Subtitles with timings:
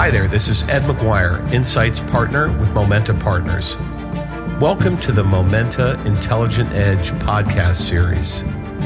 [0.00, 3.76] Hi there, this is Ed Maguire, Insights Partner with Momenta Partners.
[4.58, 8.40] Welcome to the Momenta Intelligent Edge podcast series,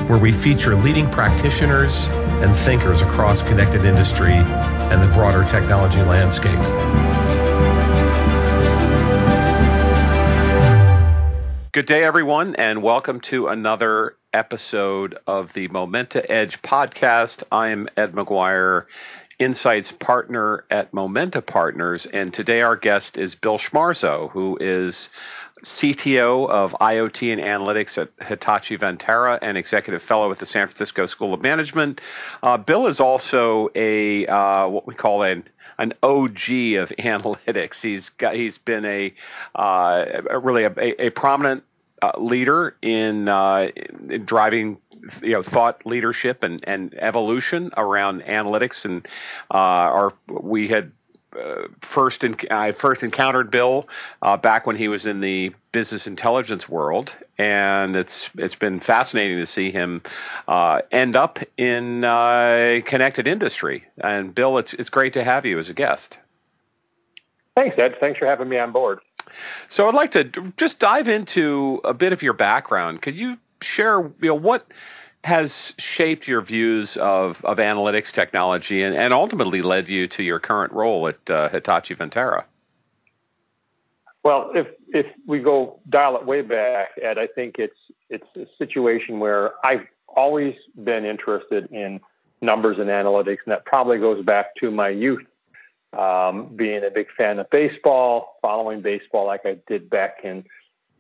[0.08, 2.08] where we feature leading practitioners
[2.42, 6.58] and thinkers across connected industry and the broader technology landscape.
[11.70, 17.44] Good day, everyone, and welcome to another episode of the Momenta Edge podcast.
[17.52, 18.88] I am Ed Maguire,
[19.38, 25.08] Insights partner at Momenta Partners, and today our guest is Bill Schmarzo, who is
[25.62, 31.06] CTO of IoT and Analytics at Hitachi Vantara and Executive Fellow at the San Francisco
[31.06, 32.00] School of Management.
[32.42, 37.80] Uh, Bill is also a uh, what we call an an OG of analytics.
[37.80, 39.12] He's got he's been a,
[39.54, 41.64] uh, really a, a prominent
[42.02, 43.70] uh, leader in, uh,
[44.10, 44.78] in, driving
[45.22, 49.06] you know thought leadership and, and evolution around analytics and
[49.50, 50.92] uh, our we had
[51.38, 53.88] uh, first in, I first encountered Bill
[54.22, 59.38] uh, back when he was in the business intelligence world, and it's it's been fascinating
[59.38, 60.02] to see him
[60.46, 63.84] uh, end up in uh, connected industry.
[63.98, 66.18] And Bill, it's it's great to have you as a guest.
[67.56, 67.96] Thanks, Ed.
[68.00, 69.00] Thanks for having me on board.
[69.68, 70.24] So I'd like to
[70.56, 73.02] just dive into a bit of your background.
[73.02, 74.64] Could you share, you know, what
[75.24, 80.38] has shaped your views of, of analytics technology and, and ultimately led you to your
[80.38, 82.44] current role at uh, Hitachi Vantara?
[84.22, 87.76] Well, if if we go dial it way back, Ed, I think it's
[88.08, 92.00] it's a situation where I've always been interested in
[92.40, 95.26] numbers and analytics, and that probably goes back to my youth,
[95.92, 100.44] um, being a big fan of baseball, following baseball like I did back in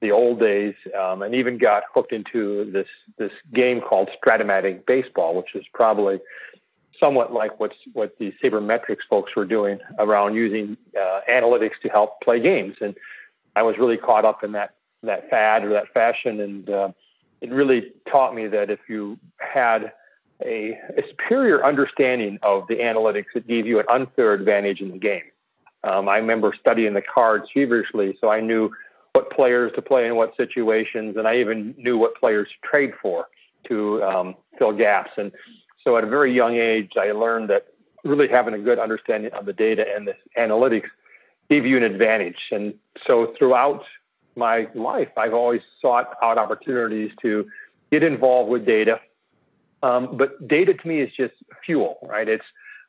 [0.00, 5.34] the old days, um, and even got hooked into this this game called Strat-O-Matic Baseball,
[5.34, 6.20] which is probably
[6.98, 12.20] somewhat like what's what the sabermetrics folks were doing around using uh, analytics to help
[12.20, 12.76] play games.
[12.80, 12.94] And
[13.56, 16.88] I was really caught up in that that fad or that fashion, and uh,
[17.40, 19.92] it really taught me that if you had
[20.42, 24.98] a, a, superior understanding of the analytics, it gave you an unfair advantage in the
[24.98, 25.22] game.
[25.84, 28.70] Um, I remember studying the cards feverishly, so I knew
[29.14, 32.92] what players to play in what situations, and I even knew what players to trade
[33.00, 33.28] for
[33.68, 35.12] to um, fill gaps.
[35.16, 35.30] And
[35.82, 37.68] so, at a very young age, I learned that
[38.02, 40.88] really having a good understanding of the data and the analytics
[41.48, 42.48] give you an advantage.
[42.50, 42.74] And
[43.06, 43.84] so, throughout
[44.34, 47.48] my life, I've always sought out opportunities to
[47.92, 49.00] get involved with data.
[49.84, 52.28] Um, but data to me is just fuel, right?
[52.28, 52.44] It's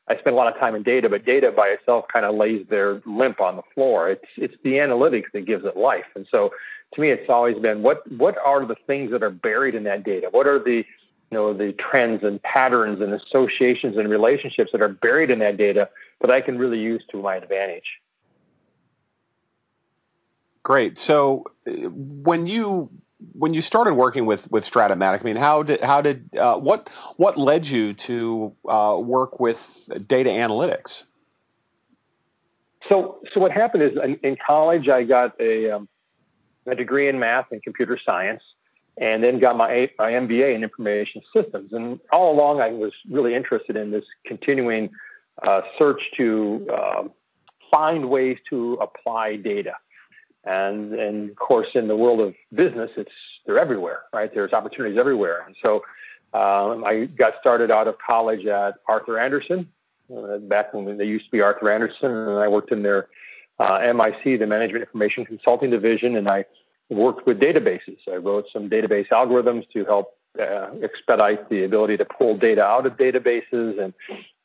[0.08, 2.64] I spend a lot of time in data, but data by itself kind of lays
[2.70, 4.10] there limp on the floor.
[4.10, 6.04] It's it's the analytics that gives it life.
[6.14, 6.52] And so
[6.94, 10.04] to me it's always been what what are the things that are buried in that
[10.04, 10.28] data?
[10.30, 10.84] What are the
[11.30, 15.56] you know the trends and patterns and associations and relationships that are buried in that
[15.56, 15.88] data
[16.20, 18.00] that I can really use to my advantage.
[20.62, 20.98] Great.
[20.98, 22.90] So when you
[23.32, 26.90] when you started working with with Strat-O-Matic, I mean, how did how did uh, what
[27.16, 31.02] what led you to uh, work with data analytics?
[32.88, 35.88] So so what happened is in, in college I got a um,
[36.66, 38.42] a degree in math and computer science,
[39.00, 41.72] and then got my my MBA in information systems.
[41.72, 44.90] And all along I was really interested in this continuing
[45.46, 47.12] uh, search to um,
[47.70, 49.72] find ways to apply data
[50.46, 53.10] and and of course, in the world of business, it's
[53.44, 54.32] they're everywhere, right?
[54.32, 55.44] There's opportunities everywhere.
[55.46, 55.76] And so
[56.32, 59.68] um, I got started out of college at Arthur Andersen,
[60.14, 63.08] uh, back when they used to be Arthur Andersen, and I worked in their
[63.58, 66.44] uh, MIC, the Management Information Consulting Division, and I
[66.90, 67.98] worked with databases.
[68.10, 72.86] I wrote some database algorithms to help uh, expedite the ability to pull data out
[72.86, 73.94] of databases, and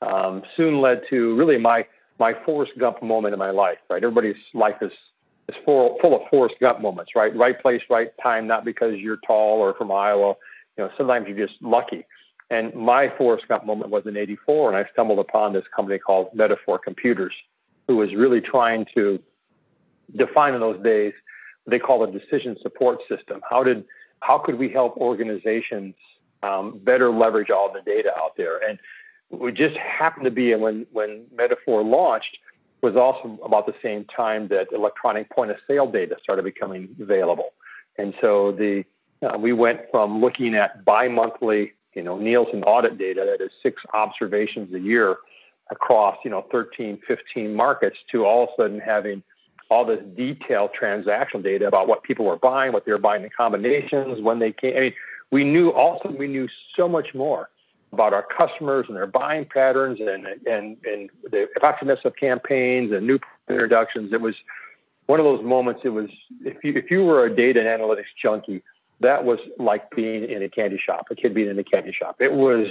[0.02, 1.86] um, soon led to really my
[2.20, 3.80] my Forrest Gump moment in my life.
[3.90, 4.92] Right, everybody's life is
[5.50, 7.36] is full full of Forrest Gump moments, right?
[7.36, 10.36] Right place, right time, not because you're tall or from Iowa.
[10.78, 12.06] You know, sometimes you're just lucky.
[12.50, 16.30] And my Forrest Gump moment was in '84, and I stumbled upon this company called
[16.34, 17.34] Metaphor Computers,
[17.88, 19.20] who was really trying to
[20.16, 21.14] define in those days
[21.64, 23.42] what they call a decision support system.
[23.50, 23.86] How did
[24.22, 25.96] how could we help organizations
[26.44, 28.58] um, better leverage all the data out there?
[28.68, 28.80] And
[29.30, 32.38] we just happened to be when when Metaphor launched
[32.82, 37.54] was also about the same time that electronic point of sale data started becoming available.
[37.98, 38.84] And so the
[39.24, 43.82] uh, we went from looking at bi-monthly, you know, Nielsen audit data that is six
[43.94, 45.18] observations a year
[45.70, 49.22] across, you know, 13, 15 markets to all of a sudden having
[49.70, 53.30] all this detailed transactional data about what people were buying, what they were buying in
[53.36, 54.76] combinations, when they came.
[54.76, 54.94] I mean,
[55.32, 57.50] we knew also we knew so much more
[57.94, 63.06] about our customers and their buying patterns and and and the effectiveness of campaigns and
[63.06, 64.14] new introductions.
[64.14, 64.36] It was
[65.08, 65.82] one of those moments.
[65.84, 66.10] It was
[66.46, 68.64] if you if you were a data and analytics junkie,
[69.02, 72.18] that was like being in a candy shop, a kid being in a candy shop.
[72.20, 72.68] It was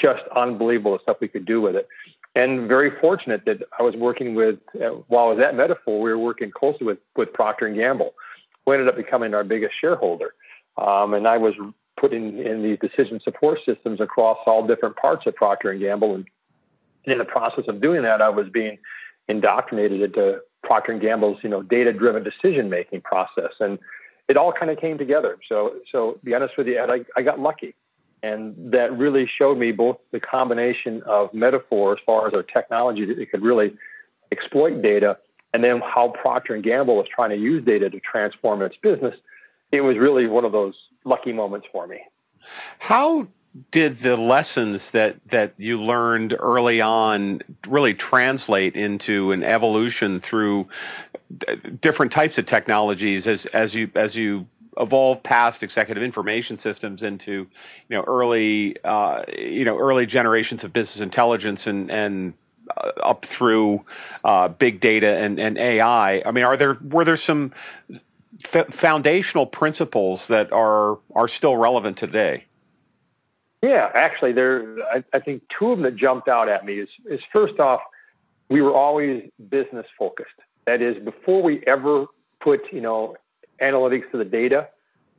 [0.00, 1.88] just unbelievable the stuff we could do with it.
[2.34, 6.10] And very fortunate that I was working with, uh, while I was at Metaphor, we
[6.10, 8.14] were working closely with, with Procter & Gamble,
[8.64, 10.34] who ended up becoming our biggest shareholder.
[10.76, 11.54] Um, and I was
[11.98, 16.14] putting in the decision support systems across all different parts of Procter & Gamble.
[16.14, 16.26] And
[17.04, 18.78] in the process of doing that, I was being
[19.28, 23.52] indoctrinated into Procter & Gamble's, you know, data-driven decision-making process.
[23.60, 23.78] And
[24.28, 25.38] it all kind of came together.
[25.48, 27.74] So, so be honest with you, Ed, I, I got lucky.
[28.22, 33.04] And that really showed me both the combination of metaphor as far as our technology
[33.06, 33.74] that it could really
[34.32, 35.16] exploit data,
[35.54, 39.14] and then how Procter and Gamble was trying to use data to transform its business.
[39.72, 40.74] It was really one of those
[41.04, 42.00] lucky moments for me.
[42.78, 43.26] How
[43.70, 50.68] did the lessons that that you learned early on really translate into an evolution through
[51.80, 54.46] different types of technologies as as you as you
[54.78, 57.48] evolved past executive information systems into you
[57.96, 62.34] know early uh, you know early generations of business intelligence and and
[62.76, 63.84] uh, up through
[64.24, 66.22] uh, big data and, and AI.
[66.24, 67.52] I mean, are there were there some
[68.44, 72.44] f- foundational principles that are are still relevant today?
[73.62, 74.76] Yeah, actually, there.
[74.92, 77.80] I, I think two of them that jumped out at me is is first off,
[78.48, 80.30] we were always business focused.
[80.66, 82.06] That is, before we ever
[82.40, 83.16] put you know
[83.60, 84.68] analytics to the data,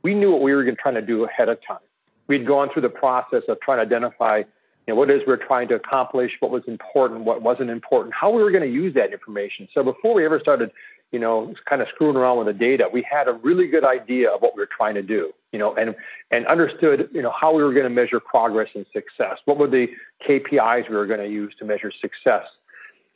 [0.02, 1.78] we knew what we were trying to do ahead of time.
[2.26, 4.44] We'd gone through the process of trying to identify
[4.86, 8.30] you know, what is we're trying to accomplish, what was important, what wasn't important, how
[8.30, 9.68] we were going to use that information.
[9.74, 10.70] So before we ever started,
[11.12, 14.30] you know, kind of screwing around with the data, we had a really good idea
[14.30, 15.94] of what we were trying to do, you know, and
[16.30, 19.38] and understood, you know, how we were going to measure progress and success.
[19.44, 19.88] What were the
[20.26, 22.44] KPIs we were going to use to measure success?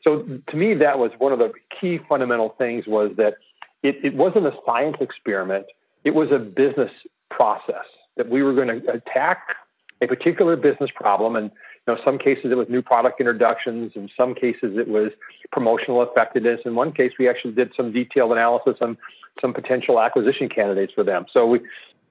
[0.02, 3.34] So to me, that was one of the key fundamental things was that
[3.82, 5.66] it, it wasn't a science experiment.
[6.04, 6.90] It was a business
[7.30, 7.86] process
[8.16, 9.56] that we were going to attack
[10.02, 11.36] a particular business problem.
[11.36, 11.50] And
[11.86, 13.92] you know, some cases it was new product introductions.
[13.94, 15.10] In some cases it was
[15.52, 16.60] promotional effectiveness.
[16.64, 18.96] In one case, we actually did some detailed analysis on
[19.40, 21.26] some potential acquisition candidates for them.
[21.32, 21.60] So we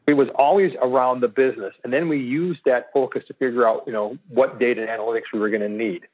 [0.05, 3.83] it was always around the business, and then we used that focus to figure out,
[3.87, 6.07] you know, what data and analytics we were going to need.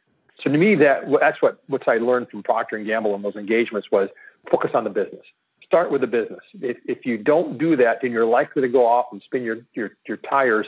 [0.44, 3.36] So to me, that that's what what I learned from Procter and Gamble in those
[3.36, 4.10] engagements was
[4.50, 5.26] focus on the business
[5.70, 6.40] start with the business.
[6.62, 9.58] If, if you don't do that, then you're likely to go off and spin your,
[9.76, 10.66] your, your tires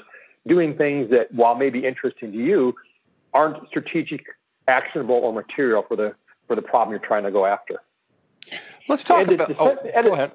[0.48, 2.76] doing things that, while maybe interesting to you,
[3.34, 4.26] aren't strategic,
[4.68, 6.16] actionable, or material for the,
[6.48, 7.82] for the problem you're trying to go after.
[8.88, 9.48] Let's talk and about.
[9.50, 10.32] The, oh, go ahead.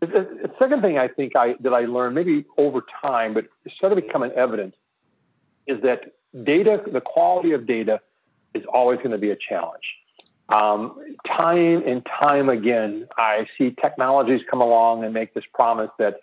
[0.00, 3.72] The, the second thing I think I that I learned maybe over time, but it
[3.76, 4.74] started becoming evident,
[5.66, 6.12] is that
[6.44, 8.00] data, the quality of data,
[8.54, 9.84] is always going to be a challenge.
[10.48, 16.20] Um, time and time again, I see technologies come along and make this promise that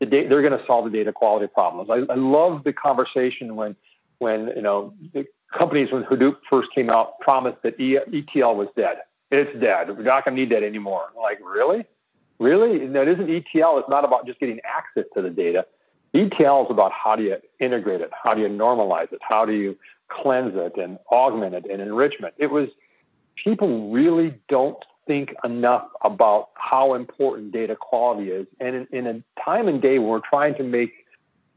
[0.00, 1.90] the da- they're going to solve the data quality problems.
[1.90, 3.76] I, I love the conversation when,
[4.18, 8.68] when you know, the companies when Hadoop first came out promised that e- ETL was
[8.76, 8.98] dead.
[9.30, 9.88] It's dead.
[9.96, 11.04] We're not going to need that anymore.
[11.16, 11.84] Like, really?
[12.38, 12.86] Really?
[12.86, 13.78] That isn't ETL.
[13.78, 15.66] It's not about just getting access to the data.
[16.14, 18.10] ETL is about how do you integrate it?
[18.12, 19.20] How do you normalize it?
[19.20, 19.76] How do you
[20.08, 22.34] cleanse it and augment it and enrichment?
[22.38, 22.68] It was
[23.42, 28.46] people really don't think enough about how important data quality is.
[28.60, 30.92] And in, in a time and day when we're trying to make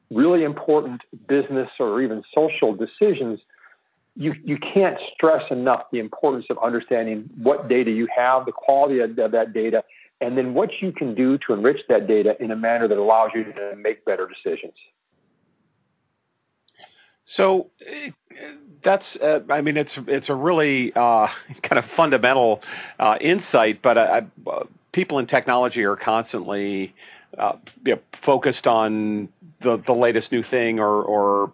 [0.09, 3.39] really important business or even social decisions,
[4.15, 8.99] you, you can't stress enough the importance of understanding what data you have, the quality
[8.99, 9.83] of, of that data,
[10.19, 13.31] and then what you can do to enrich that data in a manner that allows
[13.35, 14.73] you to make better decisions.
[17.23, 17.71] So
[18.81, 21.27] that's, uh, I mean, it's it's a really uh,
[21.61, 22.61] kind of fundamental
[22.99, 24.21] uh, insight, but uh,
[24.91, 26.93] people in technology are constantly
[27.37, 31.51] uh, you know, focused on the the latest new thing or or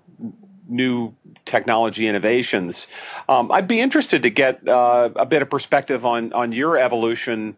[0.69, 1.13] new
[1.46, 2.88] technology innovations.
[3.29, 7.57] Um, I'd be interested to get uh, a bit of perspective on on your evolution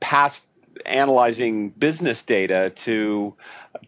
[0.00, 0.44] past
[0.86, 3.34] analyzing business data to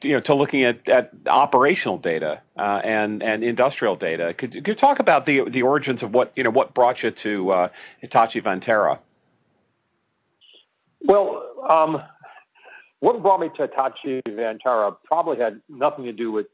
[0.02, 4.34] you know to looking at, at operational data uh, and and industrial data.
[4.34, 7.10] Could, could, you talk about the the origins of what you know what brought you
[7.10, 7.68] to uh,
[8.00, 8.98] Hitachi Vantara?
[11.02, 12.02] Well, um,
[13.00, 16.46] what brought me to Hitachi Vantara probably had nothing to do with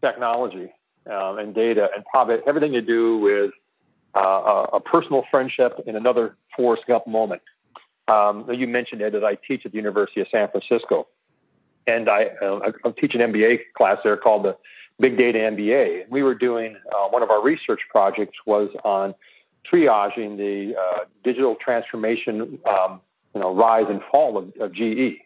[0.00, 0.72] technology
[1.10, 3.52] um, and data, and probably everything to do with
[4.16, 7.42] uh, a, a, personal friendship in another Forrest Gump moment.
[8.08, 11.08] Um, you mentioned Ed that I teach at the University of San Francisco,
[11.86, 14.56] and I, uh, I teach an MBA class there called the
[15.00, 16.08] big data MBA.
[16.08, 19.14] We were doing uh, one of our research projects was on
[19.70, 23.00] triaging the uh, digital transformation, um,
[23.34, 25.18] you know, rise and fall of, of GE.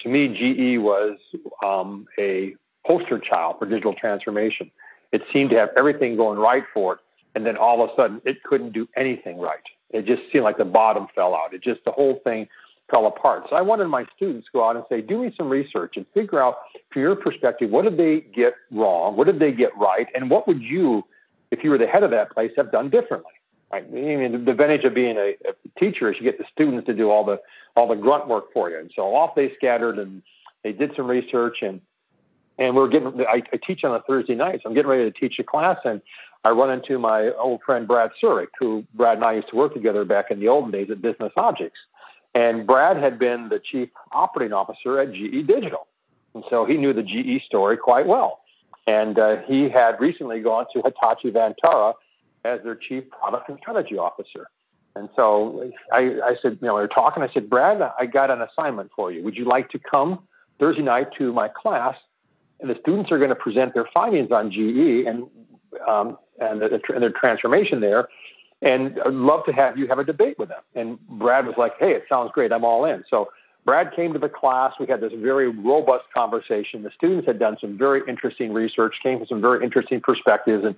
[0.00, 1.18] To me, GE was
[1.64, 2.54] um, a
[2.86, 4.70] poster child for digital transformation.
[5.12, 7.00] It seemed to have everything going right for it,
[7.34, 9.60] and then all of a sudden, it couldn't do anything right.
[9.92, 11.52] It just seemed like the bottom fell out.
[11.54, 12.48] It just the whole thing
[12.90, 13.44] fell apart.
[13.48, 16.06] So I wanted my students to go out and say, do me some research and
[16.14, 16.58] figure out
[16.90, 19.16] from your perspective, what did they get wrong?
[19.16, 20.06] What did they get right?
[20.14, 21.04] And what would you,
[21.50, 23.32] if you were the head of that place, have done differently?
[23.72, 23.84] Right?
[23.86, 26.94] I mean, the advantage of being a, a teacher is you get the students to
[26.94, 27.40] do all the
[27.74, 28.78] all the grunt work for you.
[28.78, 30.22] And so off they scattered and
[30.62, 31.80] they did some research and
[32.58, 35.18] and we're getting I, I teach on a Thursday night, so I'm getting ready to
[35.18, 36.02] teach a class and
[36.44, 39.74] I run into my old friend Brad Surak, who Brad and I used to work
[39.74, 41.78] together back in the olden days at Business Objects.
[42.34, 45.86] And Brad had been the chief operating officer at GE Digital.
[46.34, 48.40] And so he knew the GE story quite well.
[48.86, 51.94] And uh, he had recently gone to Hitachi Vantara
[52.44, 54.48] as their chief product and strategy officer.
[54.96, 57.22] And so I, I said, you know, we were talking.
[57.22, 59.22] I said, Brad, I got an assignment for you.
[59.22, 60.20] Would you like to come
[60.58, 61.96] Thursday night to my class?
[62.60, 65.26] And the students are going to present their findings on GE and
[65.88, 66.18] um,
[66.50, 68.08] and, the, and their transformation there.
[68.60, 70.62] And I'd love to have you have a debate with them.
[70.74, 72.52] And Brad was like, hey, it sounds great.
[72.52, 73.02] I'm all in.
[73.10, 73.30] So
[73.64, 74.74] Brad came to the class.
[74.78, 76.82] We had this very robust conversation.
[76.82, 80.74] The students had done some very interesting research, came from some very interesting perspectives, and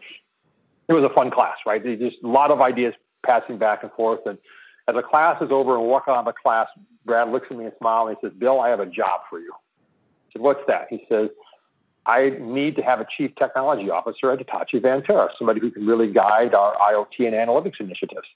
[0.88, 1.82] it was a fun class, right?
[1.82, 2.94] They just a lot of ideas
[3.24, 4.20] passing back and forth.
[4.26, 4.38] And
[4.86, 6.68] as the class is over and walk out of the class,
[7.06, 9.38] Brad looks at me and smiles and he says, Bill, I have a job for
[9.38, 9.52] you.
[9.54, 10.86] I said, What's that?
[10.90, 11.30] He says,
[12.06, 16.12] I need to have a chief technology officer at Hitachi Vantara, somebody who can really
[16.12, 18.28] guide our IoT and analytics initiatives.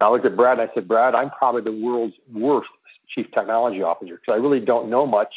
[0.00, 2.68] And I looked at Brad and I said, Brad, I'm probably the world's worst
[3.08, 5.34] chief technology officer because I really don't know much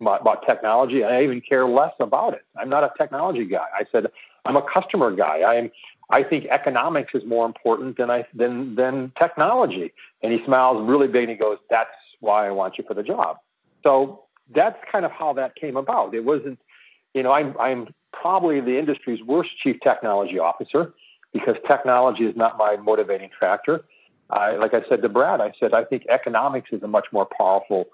[0.00, 1.02] about, technology.
[1.02, 2.42] And I even care less about it.
[2.56, 3.66] I'm not a technology guy.
[3.74, 4.06] I said,
[4.46, 5.42] I'm a customer guy.
[5.42, 5.70] I'm,
[6.08, 9.92] I think economics is more important than I than than technology.
[10.22, 13.02] And he smiles really big and he goes, "That's why I want you for the
[13.02, 13.36] job."
[13.84, 16.14] So that's kind of how that came about.
[16.14, 16.58] It wasn't
[17.14, 20.92] you know, I'm, I'm probably the industry's worst chief technology officer
[21.32, 23.84] because technology is not my motivating factor.
[24.30, 27.26] I, like I said to Brad, I said, I think economics is a much more
[27.36, 27.86] powerful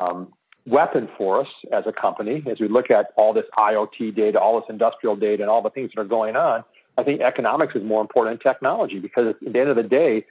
[0.00, 0.32] um,
[0.66, 4.60] weapon for us as a company as we look at all this IoT data, all
[4.60, 6.64] this industrial data, and all the things that are going on.
[6.96, 10.24] I think economics is more important than technology because at the end of the day,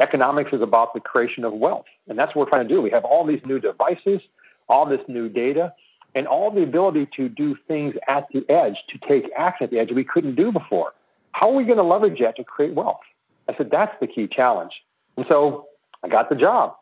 [0.00, 1.86] economics is about the creation of wealth.
[2.08, 2.80] And that's what we're trying to do.
[2.80, 4.20] We have all these new devices,
[4.68, 5.74] all this new data,
[6.14, 9.78] and all the ability to do things at the edge, to take action at the
[9.78, 10.92] edge we couldn't do before.
[11.32, 13.00] How are we going to leverage that to create wealth?
[13.48, 14.72] I said, that's the key challenge.
[15.16, 15.66] And so
[16.02, 16.76] I got the job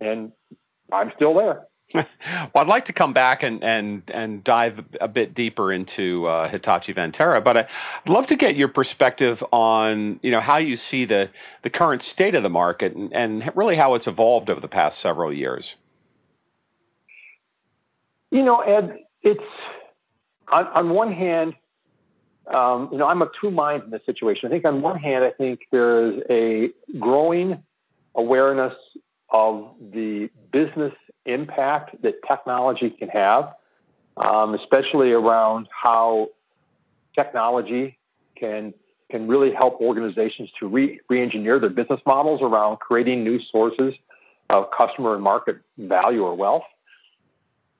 [0.00, 0.32] and
[0.92, 1.66] I'm still there.
[1.94, 2.06] well,
[2.54, 6.92] I'd like to come back and and and dive a bit deeper into uh, Hitachi
[6.92, 7.68] Vantara, but I'd
[8.06, 11.30] love to get your perspective on you know how you see the
[11.62, 14.98] the current state of the market and, and really how it's evolved over the past
[14.98, 15.76] several years.
[18.30, 19.40] You know, Ed, it's
[20.48, 21.54] on, on one hand,
[22.52, 24.48] um, you know, I'm of two minds in this situation.
[24.48, 27.62] I think on one hand, I think there is a growing
[28.14, 28.74] awareness
[29.30, 30.94] of the business
[31.26, 33.54] impact that technology can have,
[34.16, 36.30] um, especially around how
[37.14, 37.98] technology
[38.36, 38.72] can
[39.10, 43.94] can really help organizations to re, re-engineer their business models around creating new sources
[44.50, 46.64] of customer and market value or wealth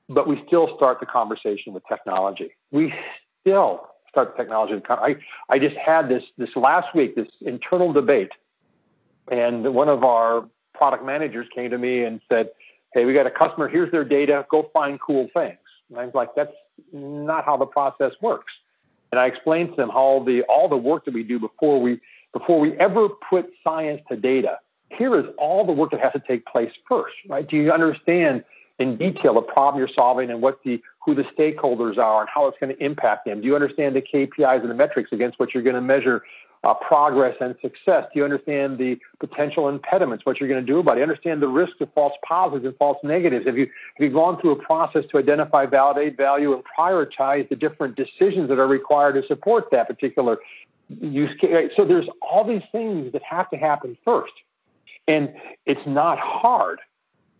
[0.09, 2.51] but we still start the conversation with technology.
[2.71, 2.93] We
[3.41, 4.81] still start the technology.
[4.89, 5.15] I,
[5.49, 8.31] I just had this this last week, this internal debate,
[9.31, 12.49] and one of our product managers came to me and said,
[12.93, 13.69] "Hey, we got a customer.
[13.69, 14.45] Here's their data.
[14.49, 16.53] Go find cool things." And I was like, "That's
[16.91, 18.51] not how the process works."
[19.11, 21.99] And I explained to them how the all the work that we do before we
[22.33, 24.57] before we ever put science to data.
[24.97, 27.47] Here is all the work that has to take place first, right?
[27.47, 28.43] Do you understand?
[28.79, 32.47] In detail the problem you're solving and what the who the stakeholders are and how
[32.47, 33.41] it's going to impact them.
[33.41, 36.23] Do you understand the KPIs and the metrics against which you're going to measure
[36.63, 38.05] uh, progress and success?
[38.13, 40.25] Do you understand the potential impediments?
[40.25, 41.01] What you're going to do about it?
[41.01, 43.45] Understand the risks of false positives and false negatives?
[43.45, 47.55] Have you have you gone through a process to identify, validate, value, and prioritize the
[47.55, 50.37] different decisions that are required to support that particular
[51.01, 51.71] use case?
[51.75, 54.33] So there's all these things that have to happen first,
[55.07, 55.33] and
[55.65, 56.79] it's not hard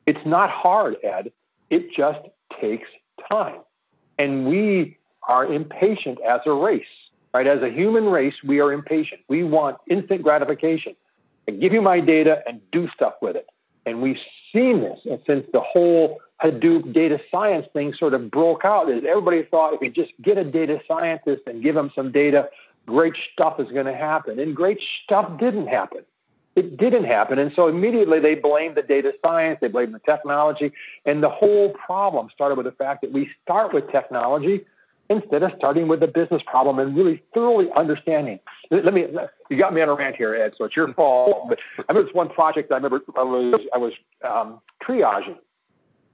[0.09, 1.31] it's not hard, Ed.
[1.69, 2.19] It just
[2.59, 2.87] takes
[3.29, 3.59] time.
[4.17, 4.97] And we
[5.27, 6.81] are impatient as a race,
[7.31, 7.45] right?
[7.45, 9.21] As a human race, we are impatient.
[9.27, 10.95] We want instant gratification.
[11.47, 13.45] I give you my data and do stuff with it.
[13.85, 14.17] And we've
[14.51, 18.89] seen this and since the whole Hadoop data science thing sort of broke out.
[18.89, 22.49] Is Everybody thought if you just get a data scientist and give them some data,
[22.87, 24.39] great stuff is going to happen.
[24.39, 26.01] And great stuff didn't happen.
[26.55, 27.39] It didn't happen.
[27.39, 30.71] And so immediately they blamed the data science, they blamed the technology.
[31.05, 34.65] And the whole problem started with the fact that we start with technology
[35.09, 38.39] instead of starting with the business problem and really thoroughly understanding.
[38.69, 39.07] Let me,
[39.49, 41.49] you got me on a rant here, Ed, so it's your fault.
[41.49, 45.37] But I remember this one project I remember I was, I was um, triaging,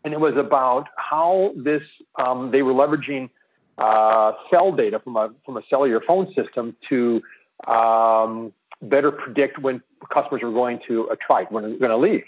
[0.06, 1.82] and it was about how this,
[2.15, 3.30] um, they were leveraging
[3.77, 7.22] uh, cell data from a, from a cellular phone system to
[7.68, 8.54] um,
[8.89, 9.82] better predict when
[10.13, 12.24] customers were going to attrite, when they're going to leave.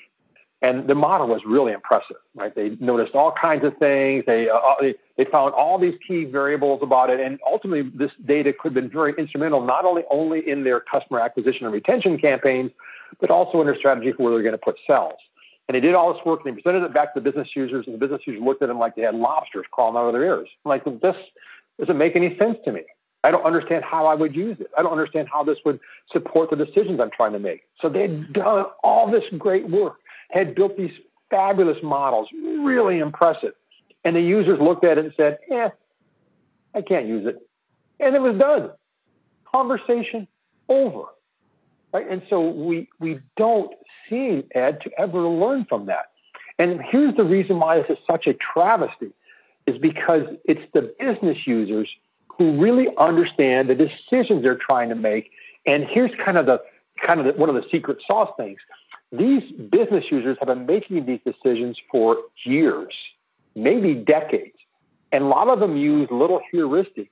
[0.62, 2.54] And the model was really impressive, right?
[2.54, 4.24] They noticed all kinds of things.
[4.26, 7.20] They, uh, uh, they, they found all these key variables about it.
[7.20, 11.20] And ultimately, this data could have been very instrumental, not only, only in their customer
[11.20, 12.72] acquisition and retention campaigns,
[13.22, 15.20] but also in their strategy for where they're going to put cells.
[15.68, 17.86] And they did all this work and they presented it back to the business users,
[17.86, 20.24] and the business users looked at them like they had lobsters crawling out of their
[20.24, 20.48] ears.
[20.66, 21.16] I'm like, this
[21.80, 22.82] doesn't make any sense to me.
[23.24, 24.68] I don't understand how I would use it.
[24.78, 25.80] I don't understand how this would
[26.12, 27.64] support the decisions I'm trying to make.
[27.82, 29.98] So they'd done all this great work,
[30.30, 30.92] had built these
[31.30, 33.54] fabulous models, really impressive.
[34.04, 35.70] And the users looked at it and said, eh,
[36.74, 37.42] I can't use it.
[38.00, 38.72] And it was done.
[39.52, 40.28] Conversation
[40.70, 41.04] over.
[41.94, 42.10] Right?
[42.10, 43.74] And so we, we don't
[44.10, 46.12] seem, Ed, to ever learn from that.
[46.60, 49.12] And here's the reason why this is such a travesty
[49.66, 51.90] is because it's the business users
[52.38, 55.32] who really understand the decisions they're trying to make.
[55.66, 56.62] And here's kind of the
[57.06, 58.60] kind of the, one of the secret sauce things.
[59.12, 62.94] These business users have been making these decisions for years,
[63.56, 64.58] maybe decades.
[65.12, 67.10] And a lot of them use little heuristics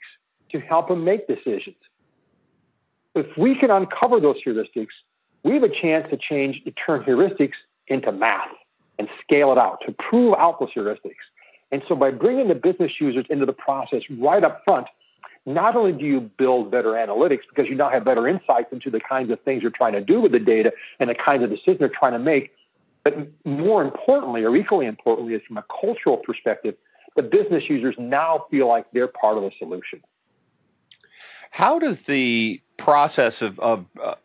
[0.51, 1.77] to help them make decisions.
[3.13, 4.89] If we can uncover those heuristics,
[5.43, 7.53] we have a chance to change, to turn heuristics
[7.87, 8.49] into math
[8.99, 11.15] and scale it out, to prove out those heuristics.
[11.71, 14.87] And so by bringing the business users into the process right up front,
[15.45, 18.99] not only do you build better analytics because you now have better insights into the
[18.99, 21.79] kinds of things you're trying to do with the data and the kinds of decisions
[21.79, 22.51] you're trying to make,
[23.03, 23.15] but
[23.45, 26.75] more importantly, or equally importantly, is from a cultural perspective,
[27.15, 30.01] the business users now feel like they're part of the solution.
[31.51, 34.15] How does the process of, of uh,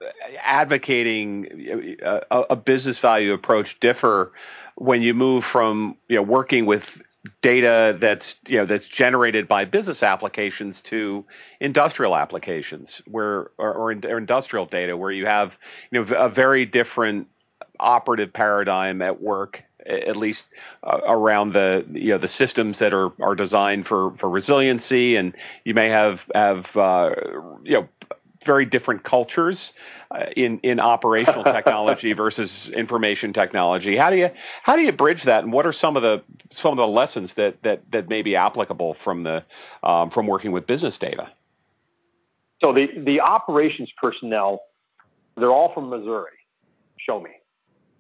[0.43, 4.33] advocating a, uh, a, business value approach differ
[4.75, 7.01] when you move from you know working with
[7.43, 11.25] data that's you know that's generated by business applications to
[11.61, 15.59] industrial applications where or, or, or, industrial data where you have
[15.91, 17.29] you know a very different
[17.79, 20.49] operative paradigm at work at least
[20.83, 25.17] uh, around the you know the systems that are are designed for for resiliency.
[25.17, 27.15] And you may have have uh,
[27.65, 27.89] you know
[28.45, 29.73] very different cultures
[30.11, 33.97] uh, in in operational technology versus information technology.
[33.97, 34.31] How do you
[34.63, 37.35] how do you bridge that, and what are some of the some of the lessons
[37.35, 39.45] that that that may be applicable from the
[39.83, 41.31] um, from working with business data?
[42.63, 44.61] So the the operations personnel,
[45.37, 46.33] they're all from Missouri.
[46.99, 47.31] Show me.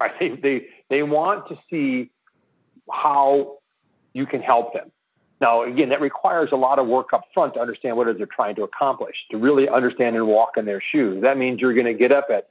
[0.00, 0.12] Right?
[0.20, 2.11] They they they want to see
[2.90, 3.59] how
[4.12, 4.90] you can help them.
[5.40, 8.16] Now, again, that requires a lot of work up front to understand what it is
[8.18, 11.22] they're trying to accomplish, to really understand and walk in their shoes.
[11.22, 12.48] That means you're going to get up at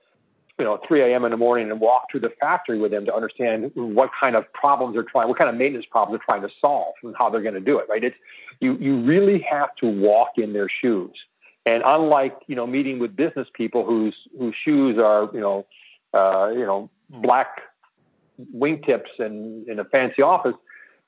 [0.57, 1.23] you know 3 a.m.
[1.23, 4.51] in the morning and walk through the factory with them to understand what kind of
[4.53, 7.43] problems they're trying, what kind of maintenance problems they're trying to solve, and how they're
[7.43, 7.87] going to do it.
[7.87, 8.03] Right?
[8.03, 8.17] It's
[8.59, 11.15] you you really have to walk in their shoes.
[11.65, 15.65] And unlike you know meeting with business people whose whose shoes are you know
[16.13, 17.61] uh, you know black
[18.55, 20.55] wingtips and in a fancy office,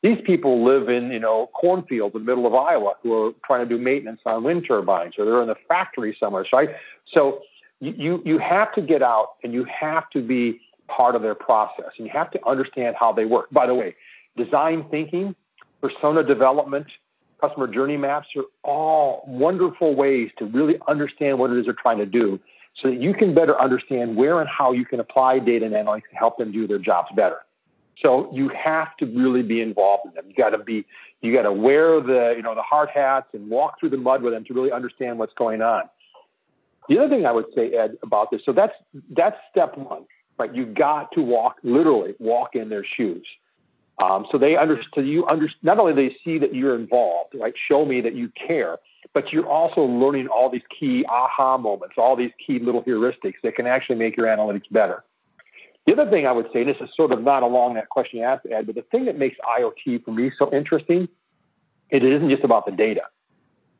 [0.02, 3.68] these people live in, you know, cornfields in the middle of Iowa who are trying
[3.68, 6.46] to do maintenance on wind turbines, or they're in the factory somewhere.
[6.52, 6.70] Right?
[7.14, 7.42] So
[7.80, 11.92] you you have to get out and you have to be part of their process,
[11.98, 13.50] and you have to understand how they work.
[13.52, 13.96] By the way,
[14.36, 15.36] design thinking,
[15.82, 16.88] persona development,
[17.40, 21.98] customer journey maps are all wonderful ways to really understand what it is they're trying
[22.00, 22.40] to do,
[22.82, 26.10] so that you can better understand where and how you can apply data and analytics
[26.10, 27.38] to help them do their jobs better.
[28.02, 30.26] So you have to really be involved in them.
[30.28, 30.86] You got to be,
[31.22, 34.24] you got to wear the, you know, the hard hats and walk through the mud
[34.24, 35.84] with them to really understand what's going on.
[36.90, 38.74] The other thing I would say, Ed, about this, so that's
[39.12, 40.06] that's step one,
[40.40, 40.54] right?
[40.54, 43.26] You got to walk, literally walk in their shoes.
[44.02, 47.54] Um, so they understand you under, not only they see that you're involved, right?
[47.68, 48.80] Show me that you care,
[49.14, 53.56] but you're also learning all these key aha moments, all these key little heuristics that
[53.56, 55.04] can actually make your analytics better.
[55.86, 58.20] The other thing I would say, and this is sort of not along that question
[58.20, 61.08] you asked, Ed, but the thing that makes IoT for me so interesting,
[61.90, 63.02] it isn't just about the data.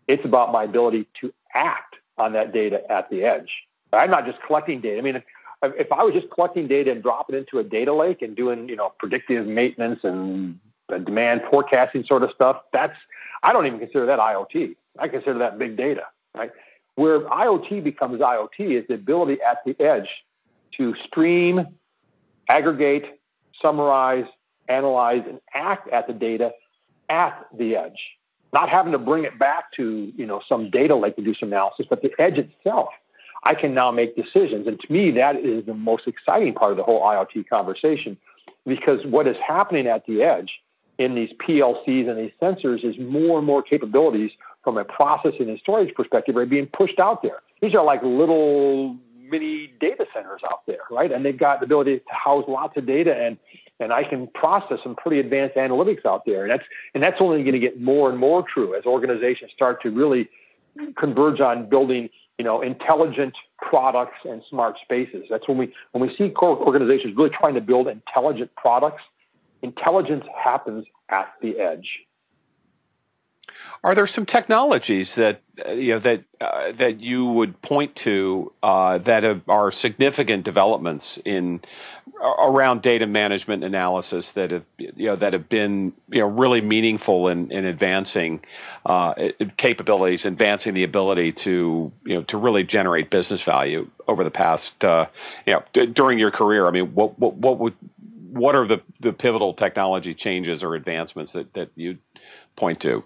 [0.08, 3.52] It's about my ability to act on that data at the edge.
[3.94, 4.98] I'm not just collecting data.
[4.98, 5.24] I mean, if,
[5.64, 8.68] if I was just collecting data and dropping it into a data lake and doing,
[8.68, 10.60] you know, predictive maintenance and
[11.00, 12.62] demand forecasting sort of stuff.
[12.74, 12.96] That's
[13.44, 14.76] I don't even consider that IoT.
[15.00, 16.04] I consider that big data,
[16.36, 16.52] right?
[16.96, 20.10] Where IoT becomes IoT is the ability at the edge
[20.78, 21.68] to stream,
[22.52, 23.20] aggregate,
[23.62, 24.26] summarize,
[24.68, 26.52] analyze, and act at the data
[27.10, 28.00] at the edge.
[28.54, 31.50] Not having to bring it back to you know some data lake to do some
[31.50, 32.90] analysis, but the edge itself.
[33.44, 34.68] I can now make decisions.
[34.68, 38.16] And to me, that is the most exciting part of the whole IoT conversation
[38.68, 40.62] because what is happening at the edge
[41.00, 44.30] in these PLCs and these sensors is more and more capabilities
[44.64, 47.42] from a processing and storage perspective are being pushed out there.
[47.62, 48.96] These are like little
[49.32, 51.12] mini data centers out there, right?
[51.12, 53.38] And they've got the ability to house lots of data and
[53.80, 56.44] and I can process some pretty advanced analytics out there.
[56.44, 56.64] And that's
[56.94, 60.30] and that's only going to get more and more true as organizations start to really
[60.98, 65.26] converge on building, you know, intelligent products and smart spaces.
[65.30, 69.02] That's when we when we see core organizations really trying to build intelligent products.
[69.64, 71.88] Intelligence happens at the edge.
[73.84, 78.52] Are there some technologies that uh, you know that uh, that you would point to
[78.62, 81.62] uh, that are significant developments in
[82.22, 87.28] around data management analysis that have you know that have been you know really meaningful
[87.28, 88.42] in, in advancing
[88.86, 89.14] uh,
[89.58, 94.84] capabilities, advancing the ability to you know to really generate business value over the past
[94.86, 95.08] uh,
[95.48, 96.68] you know d- during your career?
[96.68, 97.74] I mean, what what what would
[98.32, 101.98] what are the, the pivotal technology changes or advancements that that you
[102.56, 103.04] point to?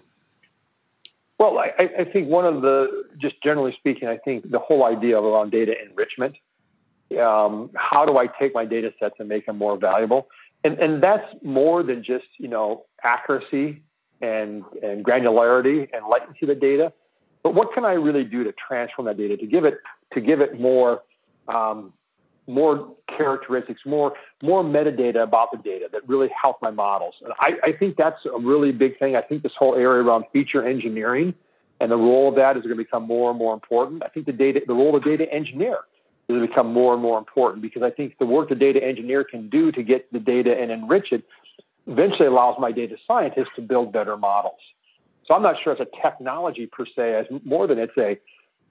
[1.38, 5.18] Well, I, I, think one of the, just generally speaking, I think the whole idea
[5.18, 6.36] around data enrichment.
[7.20, 10.28] Um, how do I take my data sets and make them more valuable?
[10.64, 13.82] And, and that's more than just you know accuracy
[14.20, 16.92] and and granularity and latency of the data.
[17.42, 19.74] But what can I really do to transform that data to give it
[20.14, 21.02] to give it more
[21.46, 21.92] um,
[22.46, 27.14] more characteristics, more more metadata about the data that really help my models.
[27.22, 29.16] And I, I think that's a really big thing.
[29.16, 31.34] I think this whole area around feature engineering
[31.80, 34.02] and the role of that is going to become more and more important.
[34.02, 35.78] I think the data, the role of data engineer
[36.28, 38.82] is going to become more and more important because I think the work the data
[38.82, 41.24] engineer can do to get the data and enrich it
[41.86, 44.58] eventually allows my data scientists to build better models.
[45.26, 48.18] So I'm not sure it's a technology per se, as more than it's a,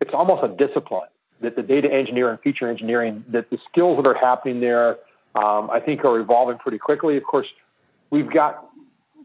[0.01, 1.09] it's almost a discipline
[1.45, 4.97] that the data engineer and feature engineering, that the skills that are happening there,
[5.36, 7.17] um, I think are evolving pretty quickly.
[7.17, 7.47] Of course,
[8.10, 8.67] we've got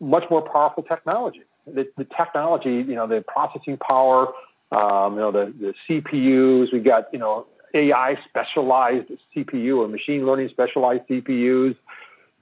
[0.01, 1.43] much more powerful technology.
[1.67, 4.29] The, the technology, you know, the processing power,
[4.73, 10.27] um, you know, the, the CPUs, we've got, you know, AI specialized CPU or machine
[10.27, 11.77] learning specialized CPUs.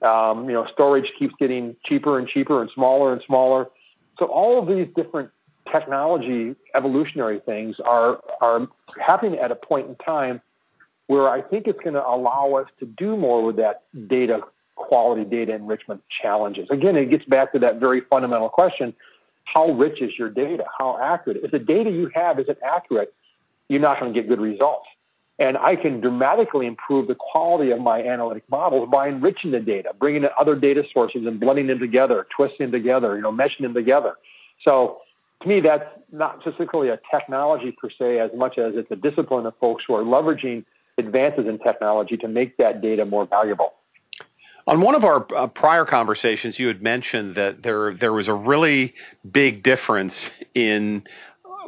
[0.01, 3.69] Um, you know, storage keeps getting cheaper and cheaper and smaller and smaller.
[4.19, 5.31] So all of these different
[5.71, 8.69] technology evolutionary things are are
[9.11, 10.41] happening at a point in time
[11.09, 14.41] where I think it's going to allow us to do more with that data
[14.77, 16.69] quality data enrichment challenges.
[16.71, 18.95] Again, it gets back to that very fundamental question,
[19.45, 20.65] how rich is your data?
[20.79, 21.39] How accurate?
[21.43, 23.13] If the data you have isn't accurate,
[23.69, 24.87] you're not going to get good results.
[25.41, 29.91] And I can dramatically improve the quality of my analytic models by enriching the data,
[29.99, 33.63] bringing in other data sources and blending them together, twisting them together, you know, meshing
[33.63, 34.15] them together.
[34.65, 35.01] So
[35.43, 39.47] to me, that's not specifically a technology per se, as much as it's a discipline
[39.47, 40.65] of folks who are leveraging
[40.99, 43.75] advances in technology to make that data more valuable.
[44.67, 48.35] On one of our uh, prior conversations, you had mentioned that there there was a
[48.35, 48.95] really
[49.31, 51.05] big difference in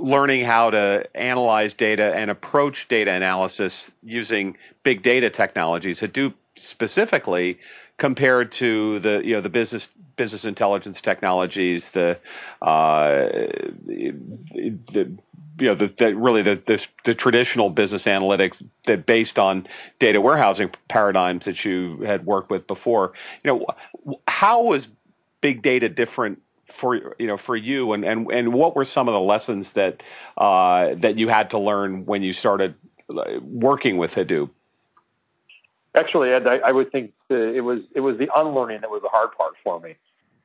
[0.01, 6.01] learning how to analyze data and approach data analysis using big data technologies.
[6.01, 7.59] Hadoop specifically
[8.01, 12.19] compared to the you know the business business intelligence technologies, the,
[12.61, 13.29] uh,
[13.87, 15.19] the,
[15.59, 20.21] you know the, the really the, the, the traditional business analytics that based on data
[20.21, 23.13] warehousing paradigms that you had worked with before.
[23.45, 24.89] You know, how was
[25.43, 29.13] big data different for you know for you, and and and what were some of
[29.13, 30.03] the lessons that
[30.39, 32.75] uh, that you had to learn when you started
[33.43, 34.49] working with Hadoop?
[35.97, 39.09] Actually, Ed, I, I would think it was it was the unlearning that was the
[39.09, 39.97] hard part for me.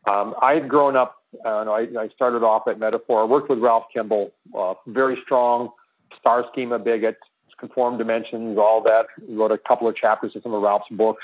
[0.07, 1.21] Um, I had grown up.
[1.43, 3.21] Uh, I, I, started off at Metaphor.
[3.21, 5.71] I worked with Ralph Kimball, uh, very strong
[6.17, 7.17] star schema bigot,
[7.59, 9.07] conform dimensions, all that.
[9.27, 11.23] Wrote a couple of chapters in some of Ralph's books.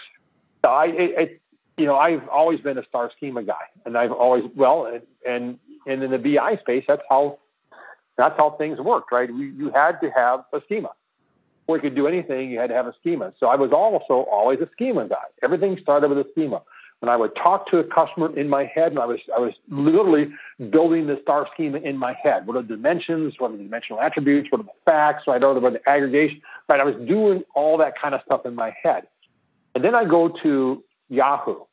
[0.63, 1.41] I, it, it,
[1.77, 5.60] you know, I've always been a star schema guy, and I've always well, and and,
[5.88, 7.39] and in the BI space, that's how
[8.17, 9.29] that's how things worked, right?
[9.29, 10.91] You had to have a schema
[11.62, 13.34] before you could do anything, you had to have a schema.
[13.39, 15.24] So I was also always a schema guy.
[15.43, 16.62] Everything started with a schema.
[17.00, 19.54] When I would talk to a customer in my head, and I was I was
[19.69, 20.30] literally
[20.69, 22.45] building the star schema in my head.
[22.45, 23.34] What are the dimensions?
[23.39, 24.52] What are the dimensional attributes?
[24.52, 25.24] What are the facts?
[25.26, 25.41] Right?
[25.41, 26.41] What are the aggregation?
[26.69, 26.80] Right?
[26.80, 29.08] I was doing all that kind of stuff in my head.
[29.74, 31.65] And then I go to Yahoo,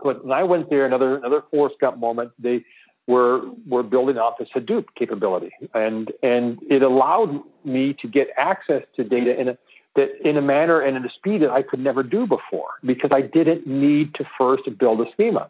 [0.00, 2.32] when I went there, another another Forrest Gump moment.
[2.38, 2.64] They
[3.06, 8.82] were were building out this Hadoop capability, and and it allowed me to get access
[8.96, 9.58] to data in a
[9.94, 13.10] that in a manner and in a speed that I could never do before because
[13.12, 15.48] I didn't need to first build a schema.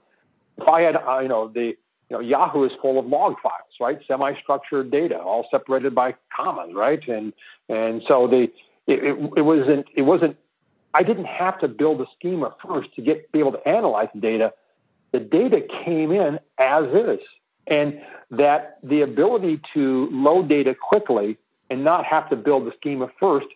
[0.58, 1.76] If I had, you know, the
[2.08, 3.98] you know, Yahoo is full of log files, right?
[4.06, 7.06] Semi-structured data, all separated by commas, right?
[7.08, 7.32] And
[7.68, 8.44] and so the
[8.86, 10.36] it, it, it wasn't it wasn't
[10.94, 14.20] I didn't have to build a schema first to get be able to analyze the
[14.20, 14.52] data.
[15.12, 17.20] The data came in as is,
[17.66, 18.00] and
[18.30, 21.36] that the ability to load data quickly
[21.70, 23.46] and not have to build the schema first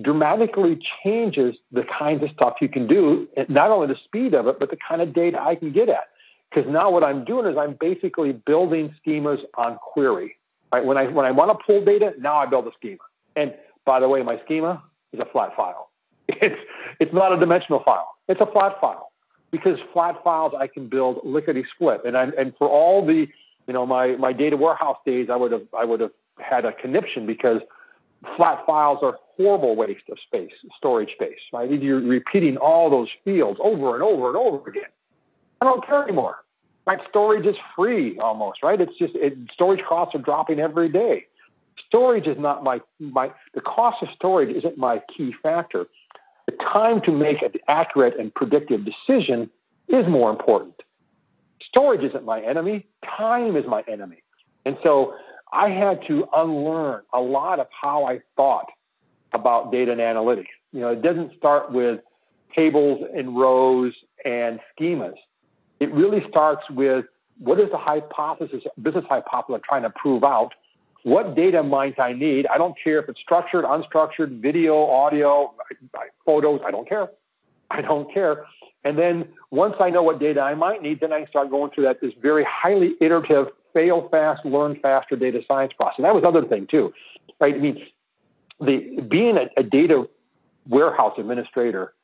[0.00, 4.58] dramatically changes the kinds of stuff you can do, not only the speed of it,
[4.58, 6.08] but the kind of data I can get at.
[6.48, 10.36] Because now what I'm doing is I'm basically building schemas on query.
[10.72, 10.84] Right?
[10.84, 12.98] When I when I want to pull data, now I build a schema.
[13.36, 15.90] And by the way, my schema is a flat file.
[16.28, 16.60] It's
[16.98, 18.08] it's not a dimensional file.
[18.28, 19.11] It's a flat file.
[19.52, 22.00] Because flat files I can build lickety split.
[22.04, 23.28] And I and for all the
[23.68, 26.10] you know my my data warehouse days, I would have I would have
[26.40, 27.60] had a conniption because
[28.36, 31.38] flat files are horrible waste of space, storage space.
[31.52, 31.70] Right?
[31.70, 34.90] You're repeating all those fields over and over and over again.
[35.60, 36.38] I don't care anymore.
[36.86, 36.98] Right?
[37.08, 38.80] Storage is free almost, right?
[38.80, 41.26] It's just it, storage costs are dropping every day.
[41.86, 45.86] Storage is not my my the cost of storage isn't my key factor.
[46.52, 49.48] The time to make an accurate and predictive decision
[49.88, 50.74] is more important.
[51.62, 52.86] Storage isn't my enemy.
[53.04, 54.22] Time is my enemy.
[54.66, 55.14] And so
[55.52, 58.66] I had to unlearn a lot of how I thought
[59.32, 60.48] about data and analytics.
[60.72, 62.00] You know, it doesn't start with
[62.54, 65.14] tables and rows and schemas.
[65.80, 67.06] It really starts with
[67.38, 70.52] what is the hypothesis, business hypothesis I'm trying to prove out?
[71.04, 72.46] What data might I need?
[72.46, 75.52] I don't care if it's structured, unstructured, video, audio,
[76.24, 76.60] photos.
[76.64, 77.08] I don't care.
[77.70, 78.44] I don't care.
[78.84, 81.84] And then once I know what data I might need, then I start going through
[81.84, 85.98] that this very highly iterative fail fast, learn faster data science process.
[85.98, 86.92] And That was another thing too,
[87.40, 87.54] right?
[87.54, 87.84] I mean,
[88.60, 90.08] the being a, a data
[90.68, 91.94] warehouse administrator,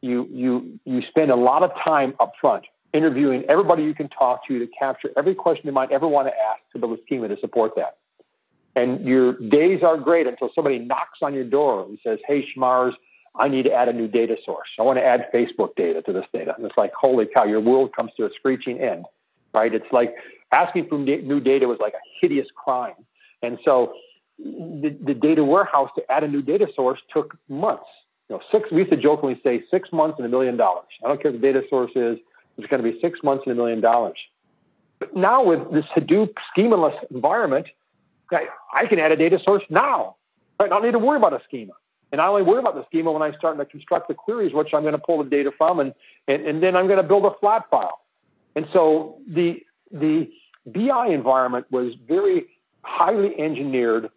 [0.00, 4.46] you you you spend a lot of time up front interviewing everybody you can talk
[4.46, 7.28] to to capture every question you might ever want to ask to build a schema
[7.28, 7.98] to support that.
[8.78, 12.92] And your days are great until somebody knocks on your door and says, "Hey, Schmars,
[13.34, 14.68] I need to add a new data source.
[14.78, 17.44] I want to add Facebook data to this data." And it's like, "Holy cow!
[17.44, 19.06] Your world comes to a screeching end."
[19.52, 19.74] Right?
[19.74, 20.14] It's like
[20.52, 22.94] asking for new data was like a hideous crime.
[23.42, 23.94] And so
[24.38, 27.90] the, the data warehouse to add a new data source took months.
[28.28, 30.86] You know, six, we used to jokingly say six months and a million dollars.
[31.04, 32.18] I don't care what the data source is,
[32.56, 34.18] it's going to be six months and a million dollars.
[34.98, 37.66] But now with this Hadoop schemaless environment,
[38.30, 40.16] I can add a data source now.
[40.60, 40.66] Right?
[40.66, 41.72] I don't need to worry about a schema.
[42.10, 44.68] And I only worry about the schema when I start to construct the queries, which
[44.72, 45.92] I'm going to pull the data from, and,
[46.26, 48.00] and, and then I'm going to build a flat file.
[48.56, 49.60] And so the
[49.90, 50.30] the
[50.66, 52.46] BI environment was very
[52.82, 54.08] highly engineered,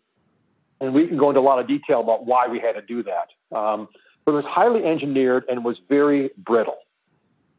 [0.79, 3.03] and we can go into a lot of detail about why we had to do
[3.03, 3.55] that.
[3.55, 3.87] Um,
[4.25, 6.77] but it was highly engineered and was very brittle.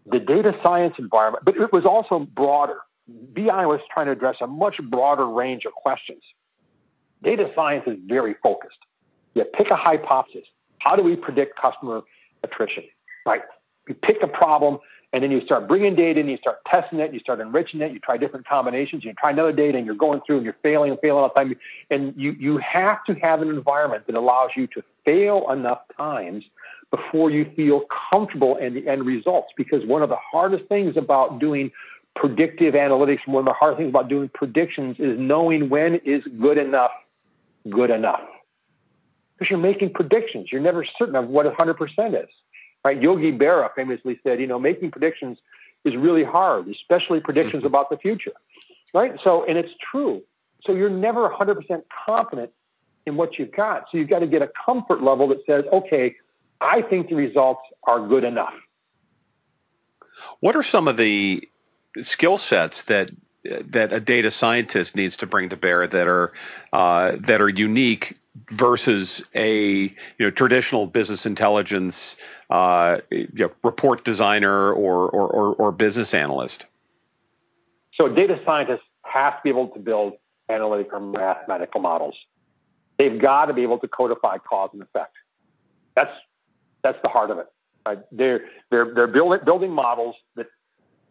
[0.06, 2.78] The data science environment, but it was also broader.
[3.08, 6.22] BI was trying to address a much broader range of questions.
[7.22, 8.78] Data science is very focused.
[9.34, 10.44] You pick a hypothesis.
[10.78, 12.02] How do we predict customer
[12.42, 12.84] attrition?
[13.24, 13.42] Right?
[13.88, 14.78] You pick a problem
[15.12, 17.92] and then you start bringing data and you start testing it, you start enriching it,
[17.92, 20.90] you try different combinations, you try another data and you're going through and you're failing
[20.90, 21.54] and failing all the time.
[21.90, 26.44] And you, you have to have an environment that allows you to fail enough times
[26.90, 29.48] before you feel comfortable in the end results.
[29.56, 31.70] Because one of the hardest things about doing
[32.16, 36.58] predictive analytics, one of the hard things about doing predictions is knowing when is good
[36.58, 36.90] enough
[37.68, 38.22] good enough.
[39.36, 40.50] Because you're making predictions.
[40.50, 42.30] You're never certain of what 100% is.
[42.84, 43.00] Right?
[43.00, 45.38] Yogi Berra famously said, you know, making predictions
[45.84, 47.66] is really hard, especially predictions mm-hmm.
[47.66, 48.32] about the future.
[48.94, 49.18] Right?
[49.22, 50.22] So, and it's true.
[50.64, 52.50] So you're never 100% confident
[53.06, 53.86] in what you've got.
[53.90, 56.16] So you've got to get a comfort level that says, okay,
[56.60, 58.54] I think the results are good enough.
[60.40, 61.48] What are some of the
[62.00, 63.10] skill sets that
[63.44, 66.32] that a data scientist needs to bring to bear that are
[66.72, 68.18] uh, that are unique
[68.50, 72.16] versus a you know traditional business intelligence
[72.50, 76.66] uh, you know, report designer or, or, or, or business analyst?
[77.94, 80.14] So data scientists have to be able to build
[80.48, 82.14] analytical mathematical models.
[82.98, 85.16] They've got to be able to codify cause and effect.
[85.94, 86.12] That's
[86.82, 87.46] that's the heart of it.
[87.86, 87.98] Right?
[88.12, 90.46] They're they're they're building building models that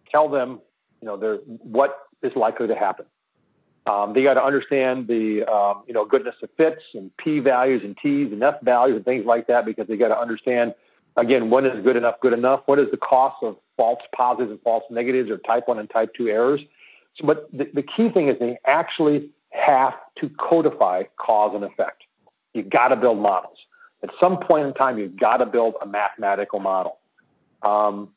[0.09, 0.61] tell them
[1.01, 3.05] you know they're what is likely to happen.
[3.87, 7.81] Um, they got to understand the um, you know goodness of fits and p values
[7.83, 10.75] and t's and f values and things like that because they got to understand
[11.17, 12.61] again when is good enough good enough.
[12.67, 16.13] What is the cost of false positives and false negatives or type 1 and type
[16.13, 16.61] 2 errors.
[17.15, 22.03] So, but the, the key thing is they actually have to codify cause and effect.
[22.53, 23.57] You've got to build models.
[24.03, 26.99] At some point in time, you've got to build a mathematical model.
[27.63, 28.09] Um,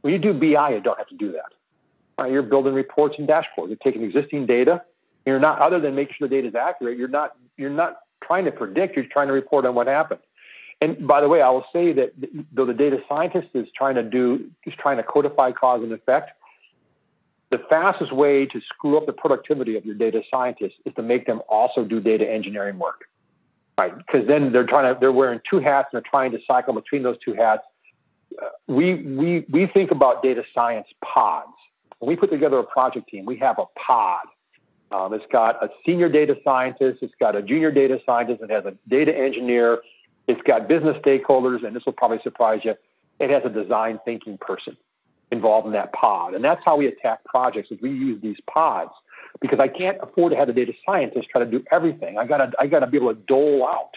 [0.00, 1.52] when you do BI, you don't have to do that.
[2.20, 3.68] Right, you're building reports and dashboards.
[3.68, 4.82] You're taking existing data.
[5.24, 8.44] You're not, other than making sure the data is accurate, you're not, you're not trying
[8.44, 8.94] to predict.
[8.94, 10.20] You're trying to report on what happened.
[10.82, 12.12] And by the way, I will say that
[12.52, 16.32] though the data scientist is trying to do, is trying to codify cause and effect,
[17.50, 21.26] the fastest way to screw up the productivity of your data scientists is to make
[21.26, 23.08] them also do data engineering work.
[23.78, 23.96] Right?
[23.96, 27.02] Because then they're trying to, they're wearing two hats and they're trying to cycle between
[27.02, 27.62] those two hats.
[28.40, 31.48] Uh, we, we, we think about data science pods.
[32.00, 34.26] When we put together a project team, we have a pod.
[34.90, 38.64] Um, it's got a senior data scientist, it's got a junior data scientist, it has
[38.64, 39.82] a data engineer,
[40.26, 42.74] it's got business stakeholders, and this will probably surprise you.
[43.20, 44.76] It has a design thinking person
[45.30, 46.34] involved in that pod.
[46.34, 48.90] And that's how we attack projects is we use these pods
[49.40, 52.18] because I can't afford to have a data scientist try to do everything.
[52.18, 53.90] I gotta I gotta be able to dole out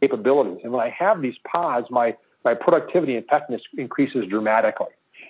[0.00, 0.60] capabilities.
[0.62, 4.86] And when I have these pods, my my productivity and effectiveness increases dramatically.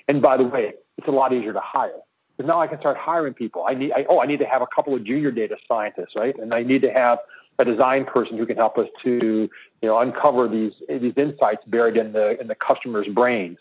[0.06, 1.92] And by the way, it's a lot easier to hire.
[2.38, 3.64] Because now I can start hiring people.
[3.68, 6.38] I need I, oh I need to have a couple of junior data scientists, right?
[6.38, 7.18] And I need to have
[7.58, 9.50] a design person who can help us to
[9.82, 13.58] you know uncover these these insights buried in the in the customer's brains.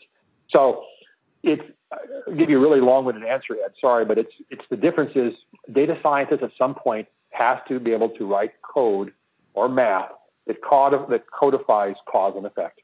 [0.52, 0.86] So
[1.42, 3.72] it's I'll give you a really long-winded answer, Ed.
[3.82, 5.34] Sorry, but it's it's the difference is
[5.74, 9.12] data scientists at some point has to be able to write code
[9.56, 10.12] or math
[10.46, 12.82] that, cod- that codifies cause and effect.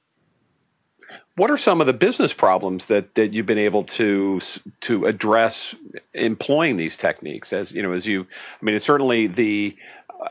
[1.35, 4.39] What are some of the business problems that, that you've been able to
[4.81, 5.75] to address
[6.13, 7.53] employing these techniques?
[7.53, 8.21] As you know, as you,
[8.61, 9.75] I mean, it's certainly the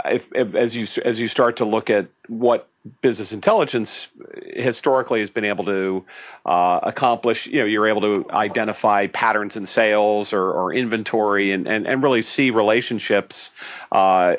[0.04, 2.68] if, if, as you as you start to look at what
[3.00, 4.08] business intelligence
[4.44, 6.04] historically has been able to
[6.44, 11.68] uh, accomplish, you know, you're able to identify patterns in sales or, or inventory and,
[11.68, 13.50] and, and really see relationships
[13.92, 14.34] uh,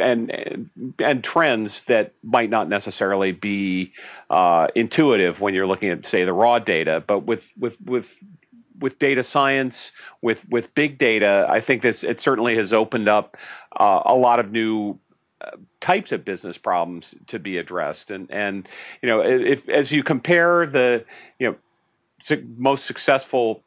[0.00, 3.92] and and trends that might not necessarily be
[4.30, 7.02] uh, intuitive when you're looking at, say, the raw data.
[7.06, 8.18] But with with with
[8.78, 13.36] with data science, with with big data, I think this it certainly has opened up
[13.78, 14.98] uh, a lot of new
[15.40, 18.10] uh, types of business problems to be addressed.
[18.10, 18.68] And and
[19.02, 21.04] you know, if as you compare the
[21.38, 21.56] you know
[22.20, 23.62] su- most successful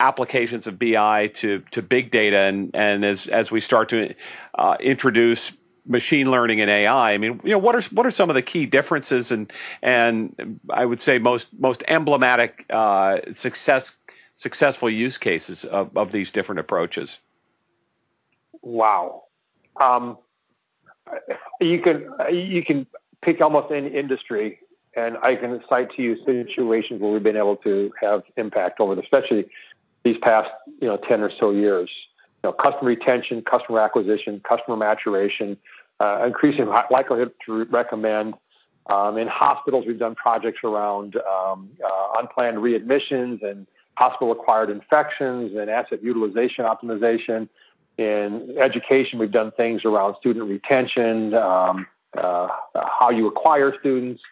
[0.00, 4.14] applications of BI to to big data, and and as as we start to
[4.54, 5.52] uh, introduce
[5.88, 7.12] machine learning and AI.
[7.12, 10.60] I mean, you know, what are what are some of the key differences and and
[10.70, 13.96] I would say most most emblematic uh, success
[14.38, 17.20] successful use cases of, of these different approaches?
[18.62, 19.24] Wow.
[19.80, 20.16] Um,
[21.60, 22.86] you can you can
[23.20, 24.60] pick almost any industry,
[24.96, 28.98] and I can cite to you situations where we've been able to have impact over,
[29.00, 29.46] especially
[30.04, 31.90] these past you know ten or so years.
[32.44, 35.56] You know, customer retention, customer acquisition, customer maturation,
[35.98, 38.34] uh, increasing likelihood to recommend.
[38.86, 43.66] Um, in hospitals, we've done projects around um, uh, unplanned readmissions and
[43.98, 47.48] hospital acquired infections and asset utilization optimization.
[47.98, 54.22] In education, we've done things around student retention, um, uh, how you acquire students.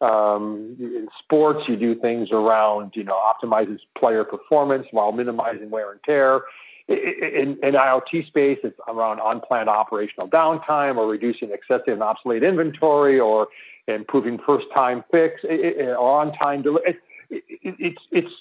[0.00, 5.92] Um, in sports, you do things around, you know, optimizing player performance while minimizing wear
[5.92, 6.40] and tear.
[6.88, 13.20] In, in, IoT space, it's around unplanned operational downtime or reducing excessive and obsolete inventory
[13.20, 13.46] or
[13.86, 16.98] improving first time fix or on time delivery.
[17.30, 18.34] It, it, it's, it's,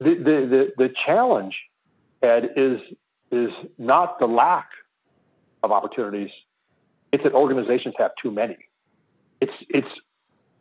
[0.00, 1.56] the, the, the, the challenge,
[2.22, 2.80] Ed, is,
[3.30, 4.68] is not the lack
[5.62, 6.30] of opportunities,
[7.12, 8.56] it's that organizations have too many.
[9.40, 9.88] It's, it's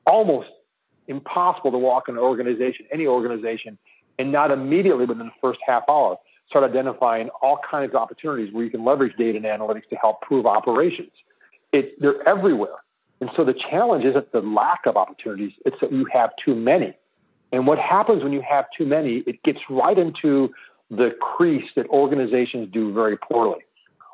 [0.06, 0.50] almost
[1.08, 3.78] impossible to walk in an organization, any organization,
[4.20, 6.18] and not immediately within the first half hour
[6.50, 10.22] start identifying all kinds of opportunities where you can leverage data and analytics to help
[10.22, 11.12] prove operations.
[11.74, 12.78] It, they're everywhere.
[13.20, 16.94] And so the challenge isn't the lack of opportunities, it's that you have too many.
[17.52, 20.54] And what happens when you have too many, it gets right into
[20.90, 23.60] the crease that organizations do very poorly.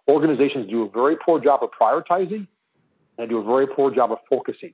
[0.08, 2.48] Organizations do a very poor job of prioritizing
[3.18, 4.74] and do a very poor job of focusing.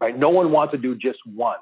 [0.00, 0.18] Right?
[0.18, 1.58] No one wants to do just one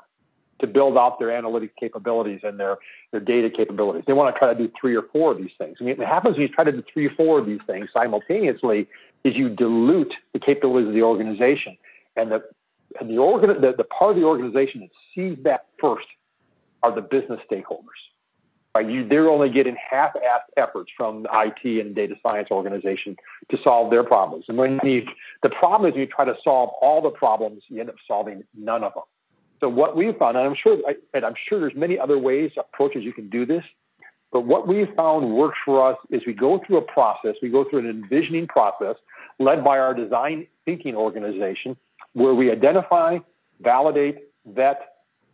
[0.60, 2.78] to build out their analytic capabilities and their,
[3.12, 4.04] their data capabilities.
[4.06, 5.76] They want to try to do three or four of these things.
[5.80, 7.88] I mean, what happens when you try to do three or four of these things
[7.92, 8.88] simultaneously
[9.24, 11.76] is you dilute the capabilities of the organization.
[12.16, 12.42] And the
[13.00, 16.06] and the, organ, the, the part of the organization that sees that first
[16.82, 17.98] are the business stakeholders.
[18.74, 18.88] Right?
[18.88, 23.16] You, they're only getting half-assed efforts from the IT and data science organization
[23.50, 24.44] to solve their problems.
[24.48, 25.04] And when you,
[25.42, 28.84] the problem is, you try to solve all the problems, you end up solving none
[28.84, 29.04] of them.
[29.60, 30.78] So what we've found, and I'm sure,
[31.12, 33.64] and I'm sure there's many other ways, approaches you can do this,
[34.30, 37.64] but what we've found works for us is we go through a process, we go
[37.68, 38.96] through an envisioning process
[39.38, 41.76] led by our design thinking organization,
[42.18, 43.18] where we identify,
[43.60, 44.80] validate, vet,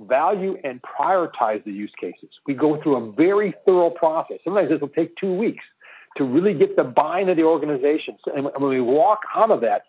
[0.00, 2.28] value, and prioritize the use cases.
[2.46, 4.38] We go through a very thorough process.
[4.44, 5.64] Sometimes this will take two weeks
[6.16, 8.16] to really get the buy-in of the organization.
[8.34, 9.84] And when we walk out of that,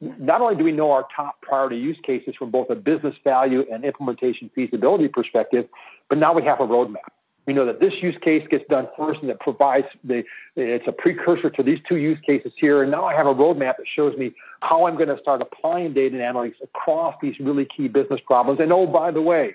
[0.00, 3.64] not only do we know our top priority use cases from both a business value
[3.70, 5.68] and implementation feasibility perspective,
[6.08, 7.10] but now we have a roadmap.
[7.48, 10.22] We know that this use case gets done first and it provides the,
[10.54, 12.82] it's a precursor to these two use cases here.
[12.82, 15.94] And now I have a roadmap that shows me how I'm going to start applying
[15.94, 18.60] data and analytics across these really key business problems.
[18.60, 19.54] And oh, by the way,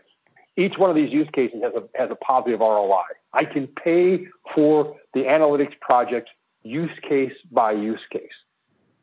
[0.58, 3.04] each one of these use cases has a, has a positive ROI.
[3.32, 4.26] I can pay
[4.56, 6.32] for the analytics project
[6.64, 8.34] use case by use case.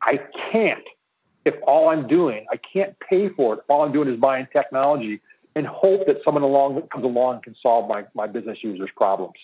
[0.01, 0.19] I
[0.51, 0.83] can't
[1.45, 3.61] if all I'm doing, I can't pay for it.
[3.67, 5.21] All I'm doing is buying technology
[5.55, 9.37] and hope that someone along that comes along can solve my, my business users' problems.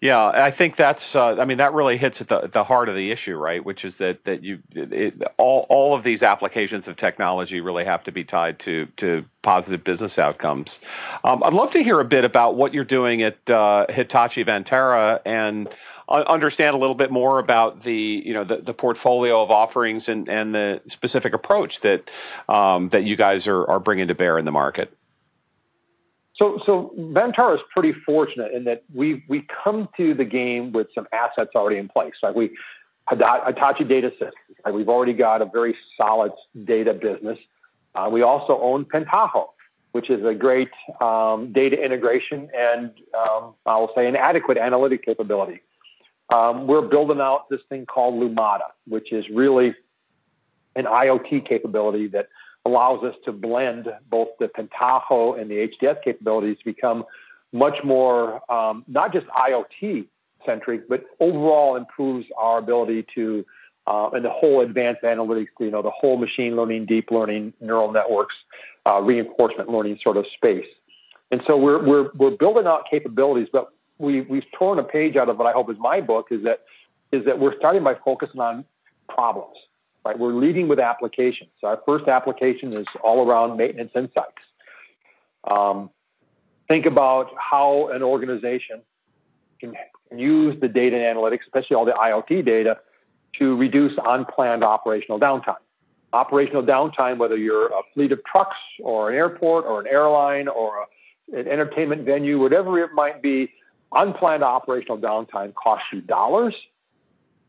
[0.00, 1.14] Yeah, I think that's.
[1.14, 3.62] Uh, I mean, that really hits at the the heart of the issue, right?
[3.62, 8.02] Which is that that you it, all all of these applications of technology really have
[8.04, 10.80] to be tied to to positive business outcomes.
[11.22, 15.20] Um, I'd love to hear a bit about what you're doing at uh, Hitachi Vantara
[15.26, 15.68] and
[16.10, 20.28] understand a little bit more about the you know the, the portfolio of offerings and,
[20.28, 22.10] and the specific approach that
[22.48, 24.92] um, that you guys are, are bringing to bear in the market.
[26.36, 30.88] So, so Vantara is pretty fortunate in that we we come to the game with
[30.94, 32.14] some assets already in place.
[32.22, 32.56] Like we
[33.10, 34.34] Hitachi Data Systems.
[34.64, 36.32] Like we've already got a very solid
[36.64, 37.38] data business.
[37.94, 39.48] Uh, we also own Pentaho,
[39.92, 45.04] which is a great um, data integration and um, I will say an adequate analytic
[45.04, 45.60] capability.
[46.30, 49.74] Um, we're building out this thing called Lumada, which is really
[50.76, 52.28] an IoT capability that
[52.64, 57.04] allows us to blend both the Pentaho and the HDS capabilities to become
[57.52, 60.06] much more um, not just IoT
[60.46, 63.44] centric, but overall improves our ability to
[63.86, 67.90] uh, and the whole advanced analytics, you know, the whole machine learning, deep learning, neural
[67.90, 68.34] networks,
[68.86, 70.66] uh, reinforcement learning sort of space.
[71.32, 75.28] And so we're we're we're building out capabilities, but we we've torn a page out
[75.28, 76.60] of what I hope is my book is that
[77.12, 78.64] is that we're starting by focusing on
[79.08, 79.56] problems.
[80.04, 81.50] Right, we're leading with applications.
[81.60, 84.32] So our first application is all around maintenance insights.
[85.44, 85.90] Um,
[86.68, 88.80] think about how an organization
[89.60, 89.74] can
[90.16, 92.78] use the data and analytics, especially all the IoT data,
[93.38, 95.56] to reduce unplanned operational downtime.
[96.14, 100.78] Operational downtime, whether you're a fleet of trucks or an airport or an airline or
[100.78, 103.52] a, an entertainment venue, whatever it might be,
[103.92, 106.54] unplanned operational downtime costs you dollars,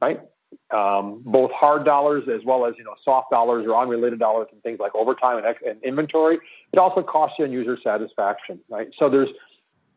[0.01, 0.21] right?
[0.69, 4.61] Um, both hard dollars as well as you know soft dollars or unrelated dollars and
[4.63, 6.39] things like overtime and, and inventory.
[6.73, 8.89] It also costs you on user satisfaction, right?
[8.97, 9.29] So there's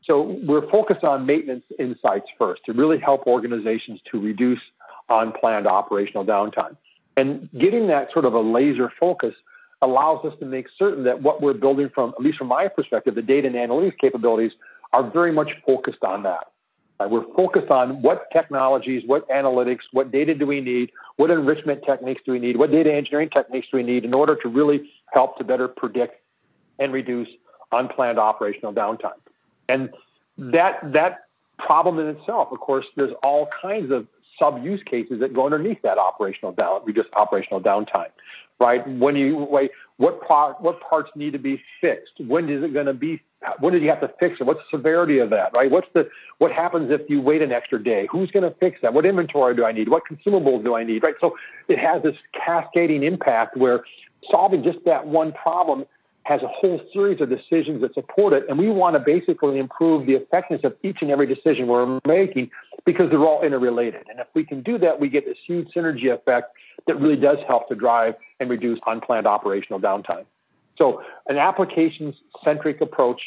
[0.04, 4.60] so we're focused on maintenance insights first to really help organizations to reduce
[5.08, 6.76] unplanned operational downtime.
[7.16, 9.34] And getting that sort of a laser focus
[9.82, 13.14] allows us to make certain that what we're building from, at least from my perspective,
[13.14, 14.52] the data and analytics capabilities
[14.94, 16.52] are very much focused on that.
[17.00, 21.82] Uh, we're focused on what technologies, what analytics, what data do we need, what enrichment
[21.84, 24.88] techniques do we need, what data engineering techniques do we need in order to really
[25.12, 26.22] help to better predict
[26.78, 27.26] and reduce
[27.72, 29.18] unplanned operational downtime.
[29.68, 29.90] And
[30.38, 31.24] that that
[31.58, 34.06] problem in itself, of course, there's all kinds of
[34.38, 38.10] sub use cases that go underneath that operational down, reduce operational downtime,
[38.60, 38.86] right?
[38.86, 42.14] When you wait, what part, what parts need to be fixed?
[42.18, 43.22] When is it going to be
[43.60, 44.44] when did you have to fix it?
[44.44, 45.70] What's the severity of that, right?
[45.70, 48.08] What's the what happens if you wait an extra day?
[48.10, 48.94] Who's going to fix that?
[48.94, 49.88] What inventory do I need?
[49.88, 51.14] What consumables do I need, right?
[51.20, 51.36] So
[51.68, 53.84] it has this cascading impact where
[54.30, 55.84] solving just that one problem
[56.24, 60.06] has a whole series of decisions that support it, and we want to basically improve
[60.06, 62.50] the effectiveness of each and every decision we're making
[62.84, 64.04] because they're all interrelated.
[64.10, 66.54] And if we can do that, we get this huge synergy effect
[66.86, 70.24] that really does help to drive and reduce unplanned operational downtime.
[70.76, 73.20] So, an applications centric approach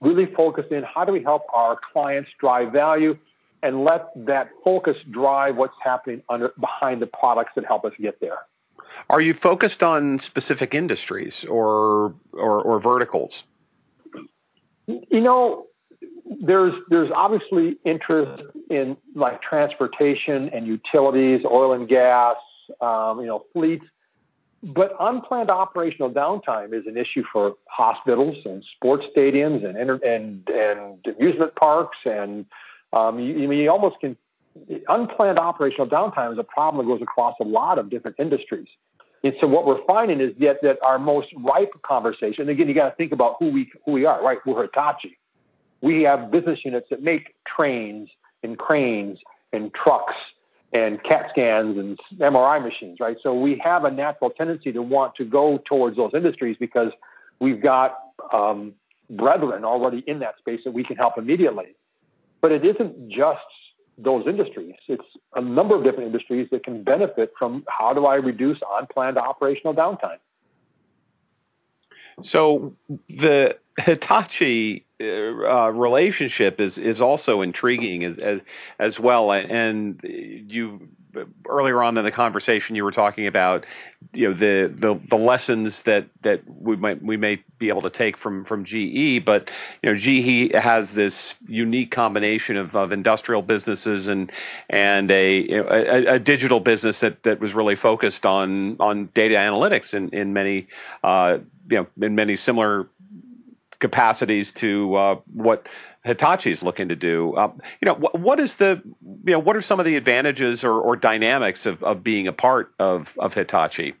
[0.00, 3.16] really focused in how do we help our clients drive value
[3.62, 8.20] and let that focus drive what's happening under behind the products that help us get
[8.20, 8.38] there.
[9.08, 13.44] Are you focused on specific industries or or, or verticals?
[14.86, 15.66] You know,
[16.40, 22.36] there's there's obviously interest in like transportation and utilities, oil and gas,
[22.80, 23.84] um, you know, fleets.
[24.62, 31.06] But unplanned operational downtime is an issue for hospitals and sports stadiums and and and
[31.06, 32.46] amusement parks and
[32.92, 34.16] um, you, you almost can
[34.88, 38.68] unplanned operational downtime is a problem that goes across a lot of different industries.
[39.22, 42.88] And so what we're finding is that, that our most ripe conversation, again, you got
[42.88, 44.38] to think about who we, who we are, right?
[44.46, 45.18] We're Hitachi.
[45.80, 48.08] We have business units that make trains
[48.42, 49.18] and cranes
[49.52, 50.14] and trucks
[50.72, 53.16] and CAT scans and MRI machines, right?
[53.22, 56.92] So we have a natural tendency to want to go towards those industries because
[57.40, 57.98] we've got
[58.32, 58.74] um,
[59.08, 61.74] brethren already in that space that we can help immediately.
[62.40, 63.40] But it isn't just
[63.98, 64.74] those industries.
[64.88, 65.04] It's
[65.34, 69.74] a number of different industries that can benefit from how do I reduce unplanned operational
[69.74, 70.18] downtime.
[72.20, 72.74] So
[73.08, 78.40] the Hitachi uh, relationship is is also intriguing as as,
[78.78, 79.32] as well.
[79.32, 80.88] And you
[81.48, 83.66] earlier on in the conversation you were talking about
[84.12, 87.90] you know the the, the lessons that that we might we may be able to
[87.90, 89.50] take from from GE but
[89.82, 94.30] you know GE has this unique combination of, of industrial businesses and
[94.68, 99.94] and a, a, a digital business that that was really focused on on data analytics
[99.94, 100.68] in in many
[101.02, 102.88] uh, you know in many similar
[103.80, 105.68] capacities to uh, what
[106.04, 107.36] Hitachi is looking to do.
[107.36, 110.62] Um, you know, what, what is the, you know, what are some of the advantages
[110.62, 113.94] or, or dynamics of, of being a part of, of Hitachi?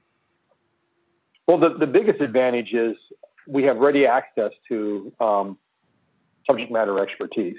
[1.48, 2.96] Well, the, the biggest advantage is
[3.48, 5.58] we have ready access to um,
[6.46, 7.58] subject matter expertise.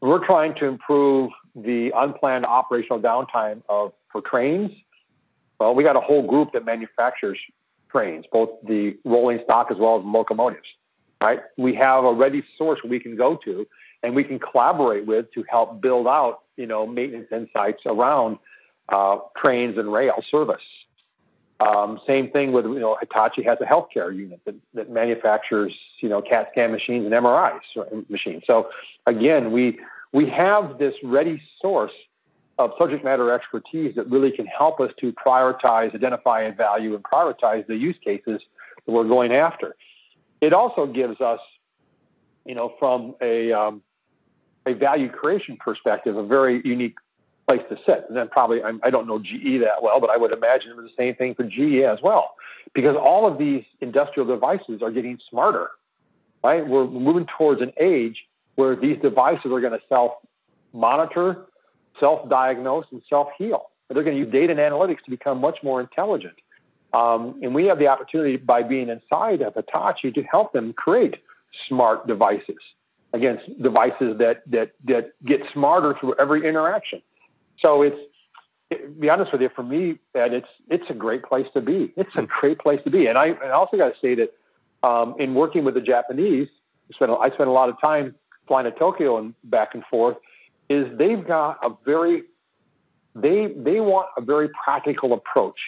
[0.00, 4.70] We're trying to improve the unplanned operational downtime of for trains.
[5.58, 7.38] Well, we got a whole group that manufactures
[7.90, 10.66] trains, both the rolling stock as well as locomotives
[11.20, 11.40] right?
[11.56, 13.66] We have a ready source we can go to
[14.02, 18.38] and we can collaborate with to help build out, you know, maintenance insights around
[18.88, 20.62] uh, trains and rail service.
[21.60, 26.08] Um, same thing with, you know, Hitachi has a healthcare unit that, that manufactures, you
[26.08, 28.44] know, CAT scan machines and MRIs machines.
[28.46, 28.70] So
[29.06, 29.78] again, we,
[30.12, 31.92] we have this ready source
[32.58, 37.04] of subject matter expertise that really can help us to prioritize, identify, and value and
[37.04, 38.40] prioritize the use cases
[38.86, 39.76] that we're going after.
[40.40, 41.40] It also gives us,
[42.44, 43.82] you know, from a um,
[44.66, 46.96] a value creation perspective, a very unique
[47.48, 48.04] place to sit.
[48.08, 50.70] And then probably I'm, I do not know GE that well, but I would imagine
[50.70, 52.34] it was the same thing for GE as well,
[52.74, 55.70] because all of these industrial devices are getting smarter.
[56.42, 58.16] Right, we're moving towards an age
[58.54, 60.12] where these devices are going to self
[60.72, 61.46] monitor,
[61.98, 63.70] self diagnose, and self heal.
[63.88, 66.34] They're going to use data and analytics to become much more intelligent.
[66.92, 71.16] Um, and we have the opportunity by being inside of Hitachi to help them create
[71.68, 72.58] smart devices.
[73.12, 77.02] Again, devices that that that get smarter through every interaction.
[77.60, 77.98] So it's
[78.70, 81.92] it, be honest with you, for me, Ed, it's it's a great place to be.
[81.96, 83.06] It's a great place to be.
[83.06, 86.48] And I, I also got to say that um, in working with the Japanese,
[86.90, 88.14] I spent, I spent a lot of time
[88.46, 90.16] flying to Tokyo and back and forth.
[90.68, 92.22] Is they've got a very
[93.16, 95.58] they they want a very practical approach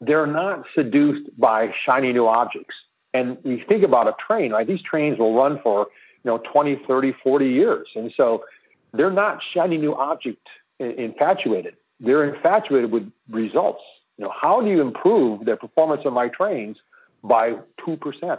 [0.00, 2.74] they're not seduced by shiny new objects.
[3.14, 4.66] And you think about a train, right?
[4.66, 5.86] These trains will run for,
[6.22, 7.88] you know, 20, 30, 40 years.
[7.94, 8.44] And so
[8.92, 10.46] they're not shiny new object
[10.78, 11.76] infatuated.
[12.00, 13.82] They're infatuated with results.
[14.18, 16.76] You know, how do you improve the performance of my trains
[17.22, 17.54] by
[17.86, 18.38] 2%?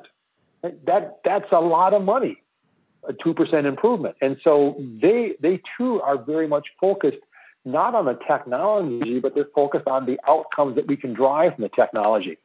[0.85, 2.41] That, that's a lot of money,
[3.07, 4.15] a 2% improvement.
[4.21, 7.17] And so they, they too are very much focused
[7.67, 11.63] not on the technology, but they're focused on the outcomes that we can drive from
[11.63, 12.37] the technology.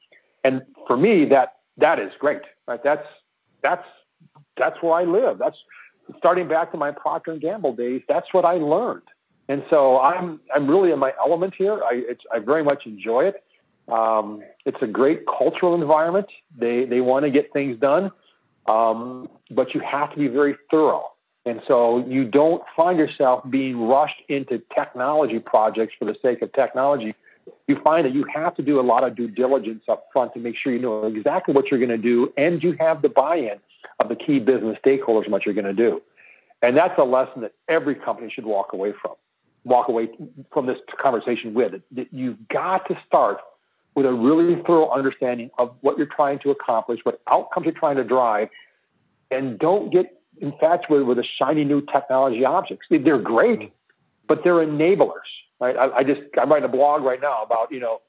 [0.45, 2.43] And for me, that that is great.
[2.67, 2.83] Right?
[2.83, 3.07] That's
[3.63, 3.87] that's
[4.57, 5.39] that's where I live.
[5.39, 5.57] That's
[6.19, 8.03] starting back to my Procter and Gamble days.
[8.09, 9.03] That's what I learned.
[9.49, 11.81] And so I'm I'm really in my element here.
[11.83, 12.03] I
[12.33, 13.45] I very much enjoy it.
[13.89, 16.27] Um, it's a great cultural environment.
[16.57, 18.11] They they want to get things done,
[18.67, 21.12] um, but you have to be very thorough.
[21.45, 26.53] And so you don't find yourself being rushed into technology projects for the sake of
[26.53, 27.15] technology.
[27.67, 30.41] You find that you have to do a lot of due diligence up front to
[30.41, 33.37] make sure you know exactly what you're going to do and you have the buy
[33.37, 33.59] in
[33.99, 36.01] of the key business stakeholders what you're going to do.
[36.63, 39.15] And that's a lesson that every company should walk away from.
[39.65, 40.11] Walk away
[40.53, 41.73] from this conversation with.
[41.93, 43.39] That you've got to start
[43.95, 47.97] with a really thorough understanding of what you're trying to accomplish, what outcomes you're trying
[47.97, 48.49] to drive,
[49.31, 52.87] and don't get infatuated with the shiny new technology objects.
[52.91, 53.75] They're great, mm-hmm.
[54.29, 55.31] but they're enablers.
[55.61, 55.77] Right?
[55.77, 58.01] I, I, just I'm writing a blog right now about you know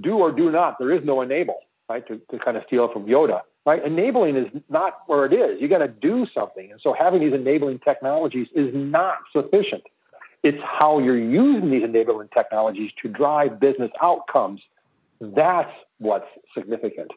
[0.00, 0.78] do or do not.
[0.78, 1.60] There is no enable.
[1.88, 2.06] Right?
[2.06, 3.40] To, to kind of steal from Yoda.
[3.66, 3.84] Right?
[3.84, 5.60] Enabling is not where it is.
[5.60, 9.82] You got to do something, and so having these enabling technologies is not sufficient.
[10.42, 14.60] It's how you're using these enabling technologies to drive business outcomes.
[15.20, 17.10] That's what's significant.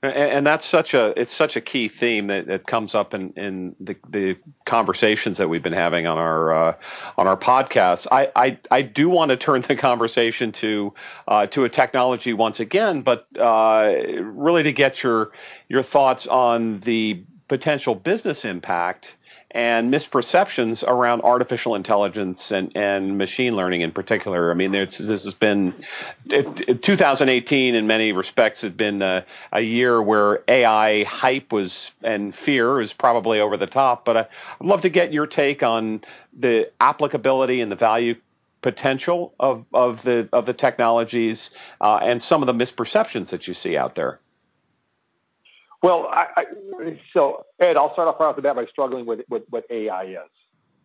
[0.00, 3.76] And, that's such a it's such a key theme that, that comes up in, in
[3.80, 6.74] the, the conversations that we've been having on our uh,
[7.16, 8.06] on our podcast.
[8.12, 10.94] I, I, I do want to turn the conversation to
[11.26, 15.32] uh, to a technology once again, but uh, really to get your
[15.68, 19.16] your thoughts on the potential business impact
[19.50, 24.50] and misperceptions around artificial intelligence and, and machine learning in particular.
[24.50, 25.74] I mean, this has been
[26.26, 32.34] it, 2018 in many respects has been a, a, year where AI hype was and
[32.34, 34.04] fear is probably over the top.
[34.04, 34.20] But I,
[34.60, 36.02] I'd love to get your take on
[36.34, 38.16] the applicability and the value
[38.60, 43.54] potential of, of the of the technologies uh, and some of the misperceptions that you
[43.54, 44.20] see out there.
[45.82, 46.44] Well, I, I,
[47.12, 50.04] so Ed, I'll start off right off the bat by struggling with, with what AI
[50.04, 50.18] is.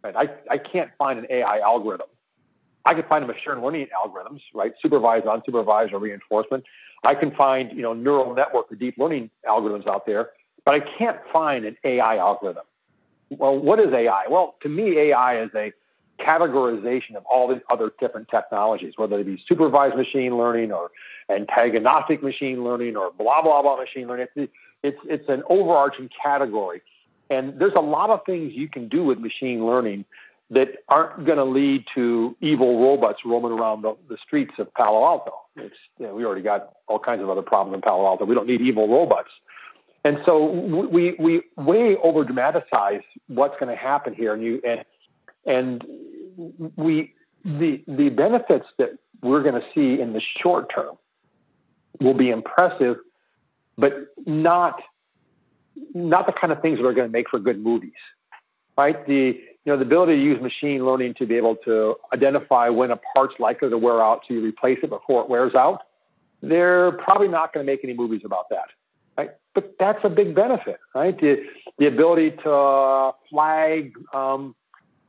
[0.03, 0.15] Right?
[0.15, 2.07] I, I can't find an AI algorithm.
[2.85, 4.73] I can find machine learning algorithms, right?
[4.81, 6.65] Supervised, unsupervised, or reinforcement.
[7.03, 10.31] I can find, you know, neural network or deep learning algorithms out there,
[10.65, 12.63] but I can't find an AI algorithm.
[13.29, 14.25] Well, what is AI?
[14.29, 15.73] Well, to me, AI is a
[16.19, 20.91] categorization of all these other different technologies, whether it be supervised machine learning or
[21.29, 24.27] antagonistic machine learning or blah blah blah machine learning.
[24.35, 24.51] It's,
[24.83, 26.81] it's, it's an overarching category.
[27.29, 30.05] And there's a lot of things you can do with machine learning
[30.49, 35.03] that aren't going to lead to evil robots roaming around the, the streets of Palo
[35.03, 35.33] Alto.
[35.55, 38.25] You know, we already got all kinds of other problems in Palo Alto.
[38.25, 39.29] We don't need evil robots.
[40.03, 44.33] And so we, we way over dramatize what's going to happen here.
[44.33, 44.83] And you, and,
[45.45, 47.13] and we,
[47.45, 50.97] the, the benefits that we're going to see in the short term
[51.99, 52.97] will be impressive
[53.77, 54.81] but not
[55.93, 57.91] not the kind of things that are going to make for good movies,
[58.77, 59.05] right?
[59.07, 62.91] The you know the ability to use machine learning to be able to identify when
[62.91, 65.81] a part's likely to wear out, so you replace it before it wears out.
[66.41, 68.65] They're probably not going to make any movies about that,
[69.17, 69.31] right?
[69.55, 71.19] But that's a big benefit, right?
[71.19, 71.43] The
[71.79, 74.55] the ability to flag um,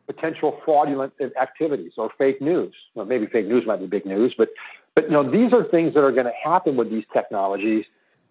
[0.07, 2.75] potential fraudulent activities or fake news.
[2.95, 4.51] Well, maybe fake news might be big news, but
[4.95, 7.85] but you know these are things that are going to happen with these technologies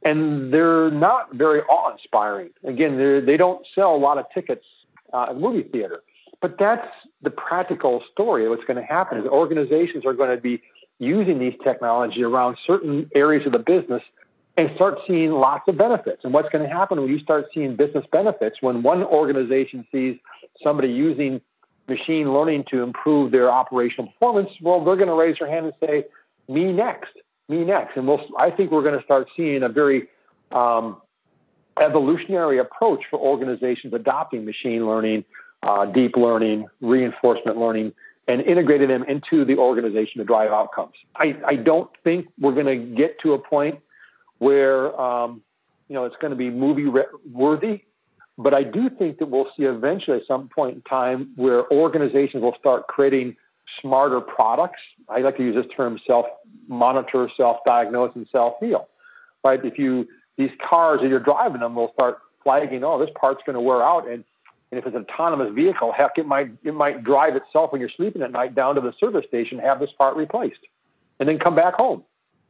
[0.06, 2.50] and they're not very awe-inspiring.
[2.64, 4.66] Again, they don't sell a lot of tickets
[5.14, 6.02] uh, at the movie theater,
[6.42, 6.88] but that's
[7.22, 8.48] the practical story.
[8.50, 10.62] What's going to happen is organizations are going to be
[11.00, 14.02] using these technology around certain areas of the business
[14.56, 16.24] and start seeing lots of benefits.
[16.24, 20.18] And what's going to happen when you start seeing business benefits when one organization sees
[20.64, 21.42] somebody using
[21.88, 25.74] machine learning to improve their operational performance, well, they're going to raise their hand and
[25.82, 26.06] say,
[26.48, 27.12] me next
[27.54, 27.98] me next.
[27.98, 30.08] And we'll, I think we're going to start seeing a very
[30.52, 31.02] um,
[31.82, 35.26] evolutionary approach for organizations adopting machine learning,
[35.64, 37.94] uh, deep learning, reinforcement learning,
[38.28, 40.94] and integrating them into the organization to drive outcomes.
[41.16, 43.80] I, I don't think we're going to get to a point
[44.38, 45.42] where um,
[45.90, 47.84] you know it's going to be movie re- worthy,
[48.38, 52.44] but I do think that we'll see eventually at some point in time where organizations
[52.44, 53.36] will start creating
[53.82, 54.80] smarter products.
[55.10, 56.26] I like to use this term self
[56.68, 58.88] monitor, self diagnose, and self heal.
[59.44, 59.64] Right?
[59.64, 63.56] If you these cars as you're driving them will start flagging, oh, this part's going
[63.56, 64.24] to wear out, and
[64.72, 67.92] and if it's an autonomous vehicle, heck, it might it might drive itself when you're
[67.96, 70.60] sleeping at night down to the service station, have this part replaced,
[71.20, 72.04] and then come back home.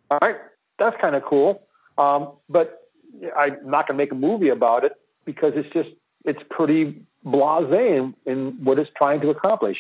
[0.10, 0.38] All right,
[0.80, 1.64] that's kind of cool.
[1.98, 2.90] Um, but
[3.38, 4.94] I'm not going to make a movie about it
[5.26, 5.90] because it's just
[6.26, 9.78] it's pretty blasé in, in what it's trying to accomplish.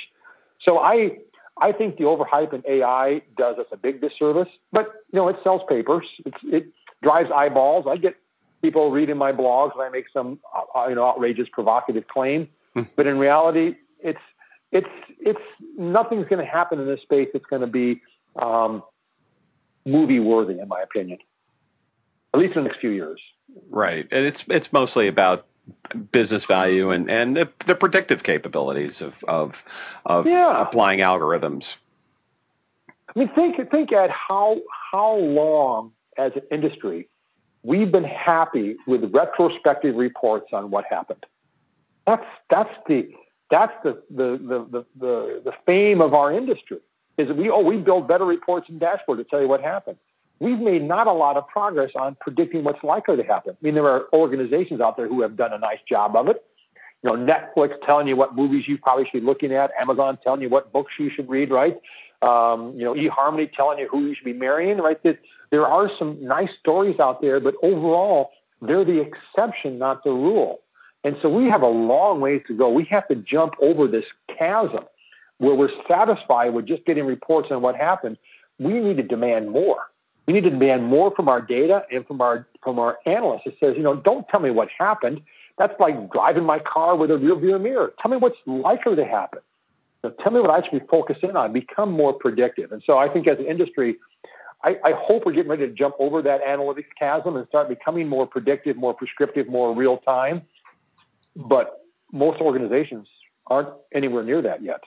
[0.65, 1.17] So I
[1.57, 5.37] I think the overhype in AI does us a big disservice, but you know, it
[5.43, 6.05] sells papers.
[6.25, 6.67] It's, it
[7.03, 7.85] drives eyeballs.
[7.87, 8.15] I get
[8.61, 10.39] people reading my blogs when I make some
[10.75, 12.49] uh, you know outrageous, provocative claim.
[12.73, 12.83] Hmm.
[12.95, 14.19] But in reality, it's
[14.71, 14.87] it's
[15.19, 15.39] it's
[15.77, 18.01] nothing's going to happen in this space that's going to be
[18.41, 18.81] um,
[19.85, 21.19] movie worthy, in my opinion.
[22.33, 23.21] At least in the next few years.
[23.69, 25.45] Right, and it's it's mostly about
[26.11, 29.63] business value and and the, the predictive capabilities of of
[30.05, 30.61] of yeah.
[30.61, 31.77] applying algorithms.
[32.89, 34.59] I mean, think think at how
[34.91, 37.07] how long as an industry
[37.63, 41.25] we've been happy with retrospective reports on what happened.
[42.05, 43.09] That's that's the
[43.49, 46.79] that's the the the the, the, the fame of our industry
[47.17, 49.97] is that we oh we build better reports and dashboards to tell you what happened
[50.39, 53.53] we've made not a lot of progress on predicting what's likely to happen.
[53.53, 56.43] I mean, there are organizations out there who have done a nice job of it.
[57.03, 60.41] You know, Netflix telling you what movies you probably should be looking at, Amazon telling
[60.41, 61.75] you what books you should read, right?
[62.21, 65.01] Um, you know, eHarmony telling you who you should be marrying, right?
[65.03, 65.19] There,
[65.51, 68.31] there are some nice stories out there, but overall,
[68.61, 70.61] they're the exception, not the rule.
[71.03, 72.69] And so we have a long ways to go.
[72.69, 74.05] We have to jump over this
[74.37, 74.85] chasm
[75.39, 78.17] where we're satisfied with just getting reports on what happened.
[78.59, 79.79] We need to demand more
[80.25, 83.43] We need to demand more from our data and from our from our analysts.
[83.45, 85.21] It says, you know, don't tell me what happened.
[85.57, 87.93] That's like driving my car with a rear view mirror.
[88.01, 89.39] Tell me what's likely to happen.
[90.01, 91.53] So tell me what I should be focusing on.
[91.53, 92.71] Become more predictive.
[92.71, 93.97] And so I think as an industry,
[94.63, 98.07] I, I, hope we're getting ready to jump over that analytics chasm and start becoming
[98.07, 100.41] more predictive, more prescriptive, more real time.
[101.35, 103.07] But most organizations
[103.47, 104.81] aren't anywhere near that yet.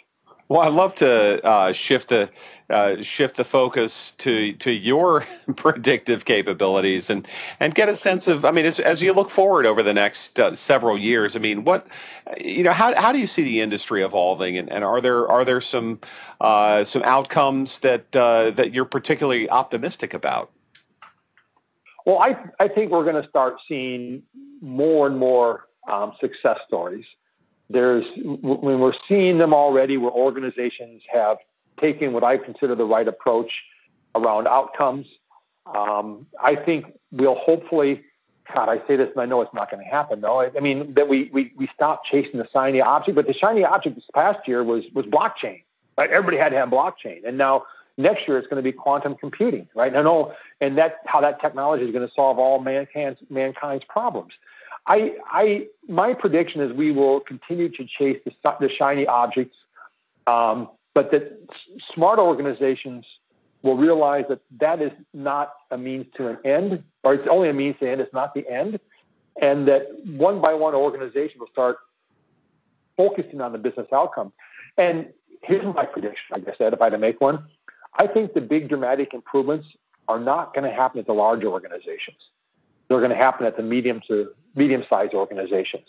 [0.48, 2.30] Well, I'd love to uh, shift the
[2.70, 5.26] uh, shift the focus to to your
[5.56, 7.26] predictive capabilities and
[7.58, 8.44] and get a sense of.
[8.44, 11.64] I mean, as, as you look forward over the next uh, several years, I mean,
[11.64, 11.88] what
[12.38, 15.44] you know, how how do you see the industry evolving, and, and are there are
[15.44, 15.98] there some
[16.40, 20.52] uh, some outcomes that uh, that you're particularly optimistic about?
[22.04, 24.22] Well, I I think we're going to start seeing
[24.60, 27.04] more and more um, success stories
[27.68, 31.38] there's when we're seeing them already where organizations have
[31.80, 33.52] taken what I consider the right approach
[34.14, 35.06] around outcomes.
[35.66, 38.04] Um, I think we'll hopefully,
[38.54, 40.40] God, I say this and I know it's not going to happen though.
[40.40, 43.64] I, I mean, that we, we, we stop chasing the shiny object, but the shiny
[43.64, 45.62] object this past year was, was blockchain.
[45.98, 46.10] Right?
[46.10, 47.26] Everybody had to have blockchain.
[47.26, 47.64] And now
[47.96, 49.92] next year it's going to be quantum computing, right?
[49.92, 54.32] And know, and that's how that technology is going to solve all mankind's, mankind's problems.
[54.86, 59.56] I, I, my prediction is we will continue to chase the, the shiny objects,
[60.26, 61.38] um, but that
[61.94, 63.04] smart organizations
[63.62, 67.52] will realize that that is not a means to an end, or it's only a
[67.52, 68.00] means to end.
[68.00, 68.78] It's not the end,
[69.40, 71.78] and that one by one organization will start
[72.96, 74.32] focusing on the business outcome.
[74.78, 75.08] And
[75.42, 76.24] here's my prediction.
[76.30, 77.44] Like I said, if I had to make one,
[77.98, 79.66] I think the big dramatic improvements
[80.06, 82.18] are not going to happen at the large organizations.
[82.88, 85.84] They're going to happen at the medium to medium-sized organizations.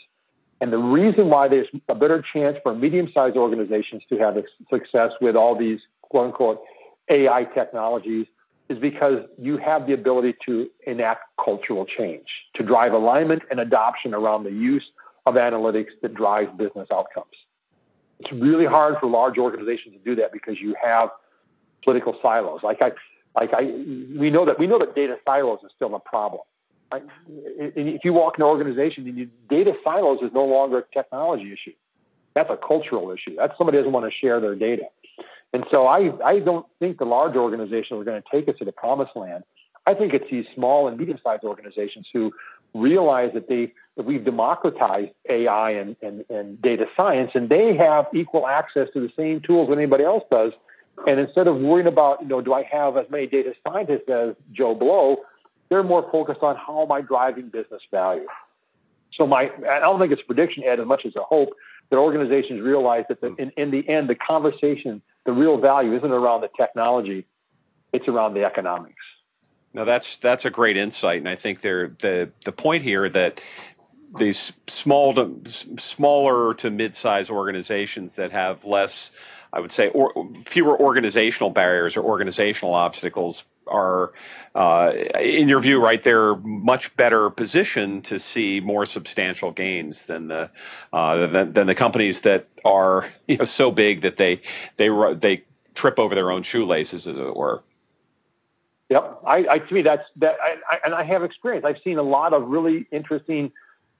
[0.59, 4.35] And the reason why there's a better chance for medium-sized organizations to have
[4.69, 6.63] success with all these quote unquote
[7.09, 8.25] AI technologies
[8.69, 14.13] is because you have the ability to enact cultural change, to drive alignment and adoption
[14.13, 14.83] around the use
[15.25, 17.27] of analytics that drives business outcomes.
[18.19, 21.09] It's really hard for large organizations to do that because you have
[21.83, 22.61] political silos.
[22.63, 22.91] Like I,
[23.39, 23.61] like I,
[24.19, 26.41] we know that we know that data silos is still a problem
[26.91, 31.73] if you walk in an organization, data silos is no longer a technology issue.
[32.33, 33.35] That's a cultural issue.
[33.35, 34.83] That's somebody doesn't want to share their data.
[35.53, 38.65] And so I, I don't think the large organizations are going to take us to
[38.65, 39.43] the promised land.
[39.85, 42.33] I think it's these small and medium-sized organizations who
[42.73, 48.05] realize that they that we've democratized AI and, and, and data science, and they have
[48.13, 50.51] equal access to the same tools that anybody else does.
[51.07, 54.35] And instead of worrying about, you know, do I have as many data scientists as
[54.51, 55.17] Joe Blow,
[55.69, 58.27] they're more focused on how am I driving business value.
[59.13, 61.49] So my, I don't think it's a prediction, Ed, as much as a hope
[61.89, 66.11] that organizations realize that the, in, in the end, the conversation, the real value isn't
[66.11, 67.25] around the technology,
[67.93, 68.95] it's around the economics.
[69.73, 73.43] Now that's that's a great insight, and I think there the the point here that
[74.17, 75.41] these small to
[75.77, 79.11] smaller to mid-sized organizations that have less,
[79.51, 84.13] I would say, or fewer organizational barriers or organizational obstacles are,
[84.55, 90.27] uh, in your view, right, they're much better positioned to see more substantial gains than
[90.27, 90.49] the
[90.93, 94.41] uh, than, than, the companies that are you know so big that they
[94.77, 95.43] they they
[95.73, 97.63] trip over their own shoelaces, as it were.
[98.89, 101.65] Yep, I, I to me that's that, I, I, and I have experience.
[101.65, 103.51] I've seen a lot of really interesting,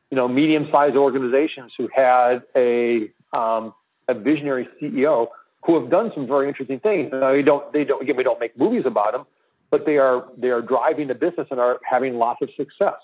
[0.10, 3.74] you know, medium-sized organizations who had a um,
[4.08, 5.28] a visionary CEO
[5.66, 7.12] who have done some very interesting things.
[7.12, 9.26] Now, they don't they don't again we don't make movies about them,
[9.70, 12.96] but they are they are driving the business and are having lots of success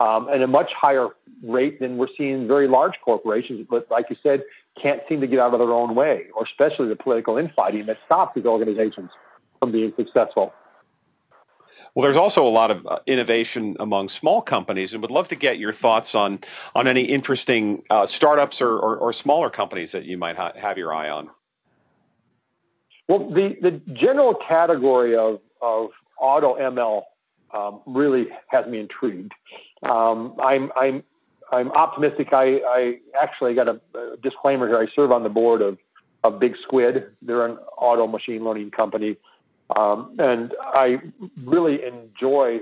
[0.00, 1.08] um, at a much higher
[1.42, 3.66] rate than we're seeing very large corporations.
[3.68, 4.42] But like you said,
[4.80, 7.98] can't seem to get out of their own way, or especially the political infighting that
[8.06, 9.10] stops these organizations
[9.58, 10.52] from being successful.
[11.98, 15.34] Well, there's also a lot of uh, innovation among small companies, and would love to
[15.34, 16.38] get your thoughts on
[16.76, 20.78] on any interesting uh, startups or, or, or, smaller companies that you might ha- have
[20.78, 21.28] your eye on.
[23.08, 25.90] Well, the the general category of of
[26.20, 27.02] auto ML
[27.52, 29.32] um, really has me intrigued.
[29.82, 31.02] Um, I'm I'm
[31.50, 32.28] I'm optimistic.
[32.32, 34.78] I, I actually got a, a, disclaimer here.
[34.78, 35.78] I serve on the board of
[36.22, 37.06] of Big Squid.
[37.22, 39.16] They're an auto machine learning company,
[39.76, 40.98] um, and I
[41.44, 42.60] really enjoy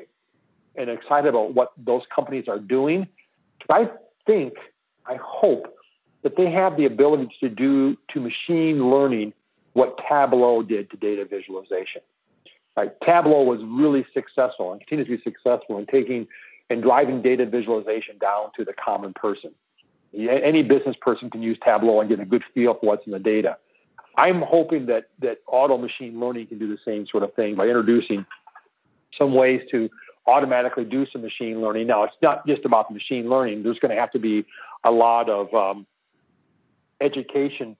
[0.75, 3.07] and excited about what those companies are doing.
[3.71, 3.89] I
[4.27, 4.55] think,
[5.07, 5.75] I hope
[6.23, 9.33] that they have the ability to do to machine learning
[9.75, 12.03] what Tableau did to data visualization.
[12.77, 12.93] Right?
[13.05, 16.27] Tableau was really successful and continues to be successful in taking
[16.69, 19.53] and driving data visualization down to the common person.
[20.15, 23.19] Any business person can use Tableau and get a good feel for what's in the
[23.19, 23.57] data.
[24.17, 27.67] I'm hoping that that auto machine learning can do the same sort of thing by
[27.67, 28.25] introducing
[29.19, 29.91] some ways to
[30.27, 31.87] automatically do some machine learning.
[31.87, 33.63] Now, it's not just about the machine learning.
[33.63, 34.45] There's going to have to be
[34.85, 35.87] a lot of um,
[37.01, 37.77] education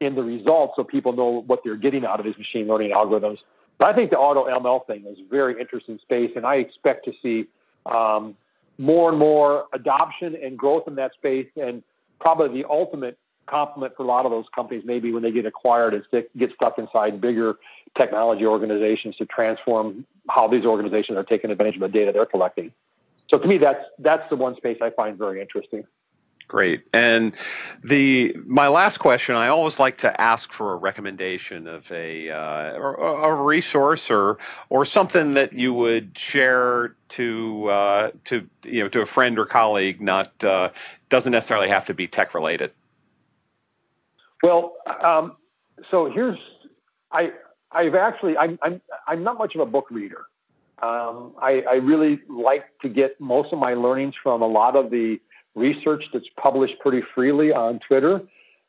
[0.00, 3.38] in the results so people know what they're getting out of these machine learning algorithms.
[3.78, 7.04] But I think the auto ML thing is a very interesting space, and I expect
[7.06, 7.46] to see
[7.86, 8.36] um,
[8.78, 11.48] more and more adoption and growth in that space.
[11.60, 11.82] And
[12.18, 13.18] probably the ultimate
[13.50, 16.52] complement for a lot of those companies, maybe when they get acquired, is to get
[16.54, 17.56] stuck inside bigger
[17.98, 22.72] technology organizations to transform how these organizations are taking advantage of the data they're collecting.
[23.28, 25.84] So to me, that's that's the one space I find very interesting.
[26.50, 26.82] Great.
[26.92, 27.32] And
[27.84, 32.74] the my last question, I always like to ask for a recommendation of a uh,
[32.74, 34.38] a resource or
[34.68, 39.46] or something that you would share to uh, to you know to a friend or
[39.46, 40.00] colleague.
[40.00, 40.70] Not uh,
[41.08, 42.72] doesn't necessarily have to be tech related.
[44.42, 44.74] Well,
[45.04, 45.36] um,
[45.90, 46.38] so here's
[47.12, 47.30] I
[47.72, 50.26] I've actually I'm I'm I'm not much of a book reader.
[50.82, 54.90] Um, I, I really like to get most of my learnings from a lot of
[54.90, 55.18] the
[55.54, 58.22] research that's published pretty freely on Twitter.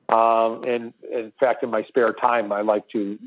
[0.09, 3.17] Um, and in fact, in my spare time, I like to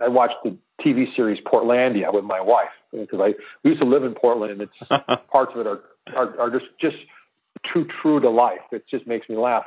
[0.00, 3.34] I watch the TV series Portlandia with my wife because I
[3.68, 5.80] used to live in Portland, and it's parts of it are,
[6.14, 6.96] are are just just
[7.72, 8.60] too true to life.
[8.70, 9.64] It just makes me laugh.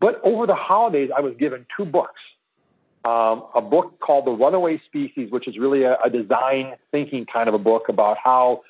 [0.00, 2.20] But over the holidays, I was given two books.
[3.04, 7.48] Um, a book called The Runaway Species, which is really a, a design thinking kind
[7.48, 8.62] of a book about how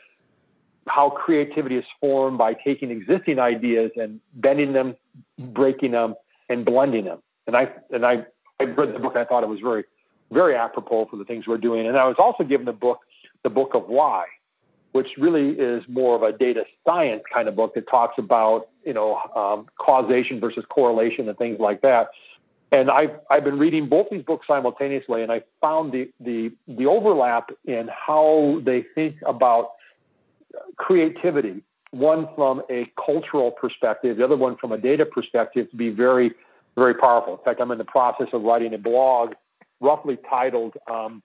[0.89, 4.95] how creativity is formed by taking existing ideas and bending them,
[5.39, 6.15] breaking them,
[6.49, 7.19] and blending them.
[7.47, 8.25] And I and I,
[8.61, 9.85] I read the book and I thought it was very,
[10.31, 11.87] very apropos for the things we're doing.
[11.87, 13.01] And I was also given the book,
[13.43, 14.27] the book of why,
[14.97, 18.95] which really is more of a data science kind of book that talks about you
[18.95, 22.09] know um, causation versus correlation and things like that.
[22.73, 26.87] And I've I've been reading both these books simultaneously, and I found the the the
[26.87, 29.73] overlap in how they think about
[30.77, 35.91] creativity, one from a cultural perspective, the other one from a data perspective, to be
[35.91, 36.33] very,
[36.75, 37.37] very powerful.
[37.37, 39.35] In fact, I'm in the process of writing a blog
[39.81, 41.23] roughly titled um,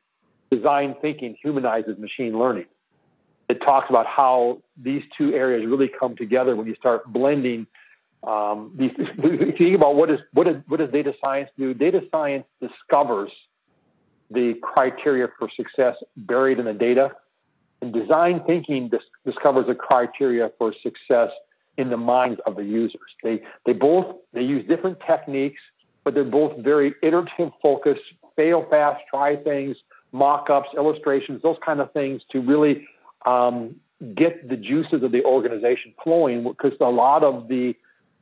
[0.52, 2.66] Design Thinking Humanizes Machine Learning.
[3.52, 7.68] It talks about how these two areas really come together when you start blending
[8.24, 8.92] um, these.
[9.58, 11.74] think about what is what is what does data science do?
[11.74, 13.30] Data science discovers
[14.30, 17.12] the criteria for success buried in the data
[17.82, 21.32] and design thinking dis- discovers the criteria for success
[21.78, 23.02] in the minds of the users.
[23.22, 25.60] They they both they use different techniques,
[26.06, 28.02] but they're both very iterative focused,
[28.38, 29.76] fail fast, try things,
[30.14, 32.88] mock-ups, illustrations, those kind of things to really
[33.26, 33.76] um,
[34.16, 36.44] get the juices of the organization flowing.
[36.44, 37.76] Because a lot of the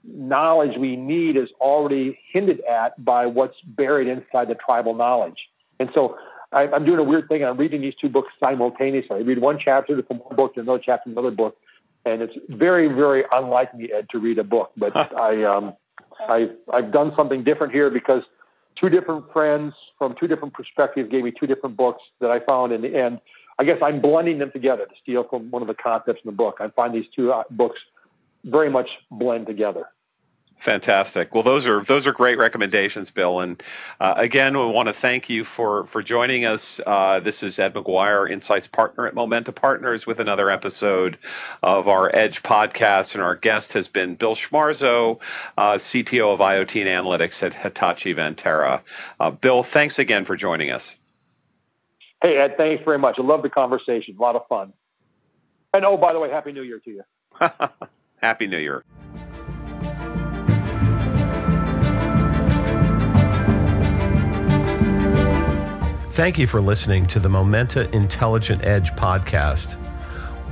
[0.04, 5.50] knowledge we need is already hinted at by what's buried inside the tribal knowledge.
[5.80, 6.18] And so
[6.52, 7.44] I, am doing a weird thing.
[7.44, 9.18] I'm reading these two books simultaneously.
[9.18, 11.58] I read one chapter from one book to another chapter from another book,
[12.06, 14.72] and it's very, very unlike me, Ed, to read a book.
[14.76, 15.74] But I, um,
[16.20, 18.24] I, I've done something different here because
[18.76, 22.72] two different friends from two different perspectives gave me two different books that I found
[22.72, 23.20] in the end.
[23.60, 26.36] I guess I'm blending them together to steal from one of the concepts in the
[26.36, 26.58] book.
[26.62, 27.80] I find these two uh, books
[28.46, 29.90] very much blend together.
[30.60, 31.34] Fantastic.
[31.34, 33.40] Well, those are those are great recommendations, Bill.
[33.40, 33.64] And
[34.00, 36.82] uh, again, we want to thank you for for joining us.
[36.86, 41.18] Uh, this is Ed Maguire, Insights Partner at Momenta Partners, with another episode
[41.64, 43.14] of our Edge podcast.
[43.14, 45.20] And our guest has been Bill Schmarzo,
[45.58, 48.82] uh, CTO of IoT and Analytics at Hitachi Vantara.
[49.18, 50.96] Uh, Bill, thanks again for joining us.
[52.22, 53.18] Hey, Ed, thanks very much.
[53.18, 54.16] I love the conversation.
[54.18, 54.74] A lot of fun.
[55.74, 57.04] And oh, by the way, Happy New Year to you.
[58.22, 58.84] Happy New Year.
[66.12, 69.78] Thank you for listening to the Momenta Intelligent Edge podcast.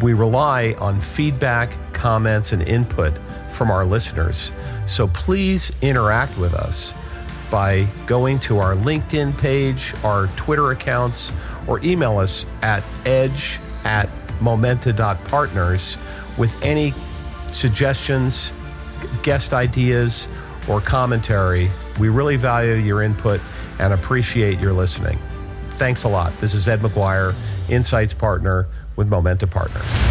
[0.01, 3.11] We rely on feedback, comments, and input
[3.51, 4.53] from our listeners.
[4.85, 6.93] So please interact with us
[7.51, 11.31] by going to our LinkedIn page, our Twitter accounts,
[11.67, 14.09] or email us at edge at
[14.41, 15.97] momenta.partners
[16.37, 16.93] with any
[17.47, 18.51] suggestions,
[19.23, 20.27] guest ideas,
[20.67, 21.71] or commentary.
[21.99, 23.41] We really value your input
[23.79, 25.19] and appreciate your listening.
[25.71, 26.35] Thanks a lot.
[26.37, 27.33] This is Ed Maguire,
[27.69, 30.06] Insights Partner with Momenta Partners.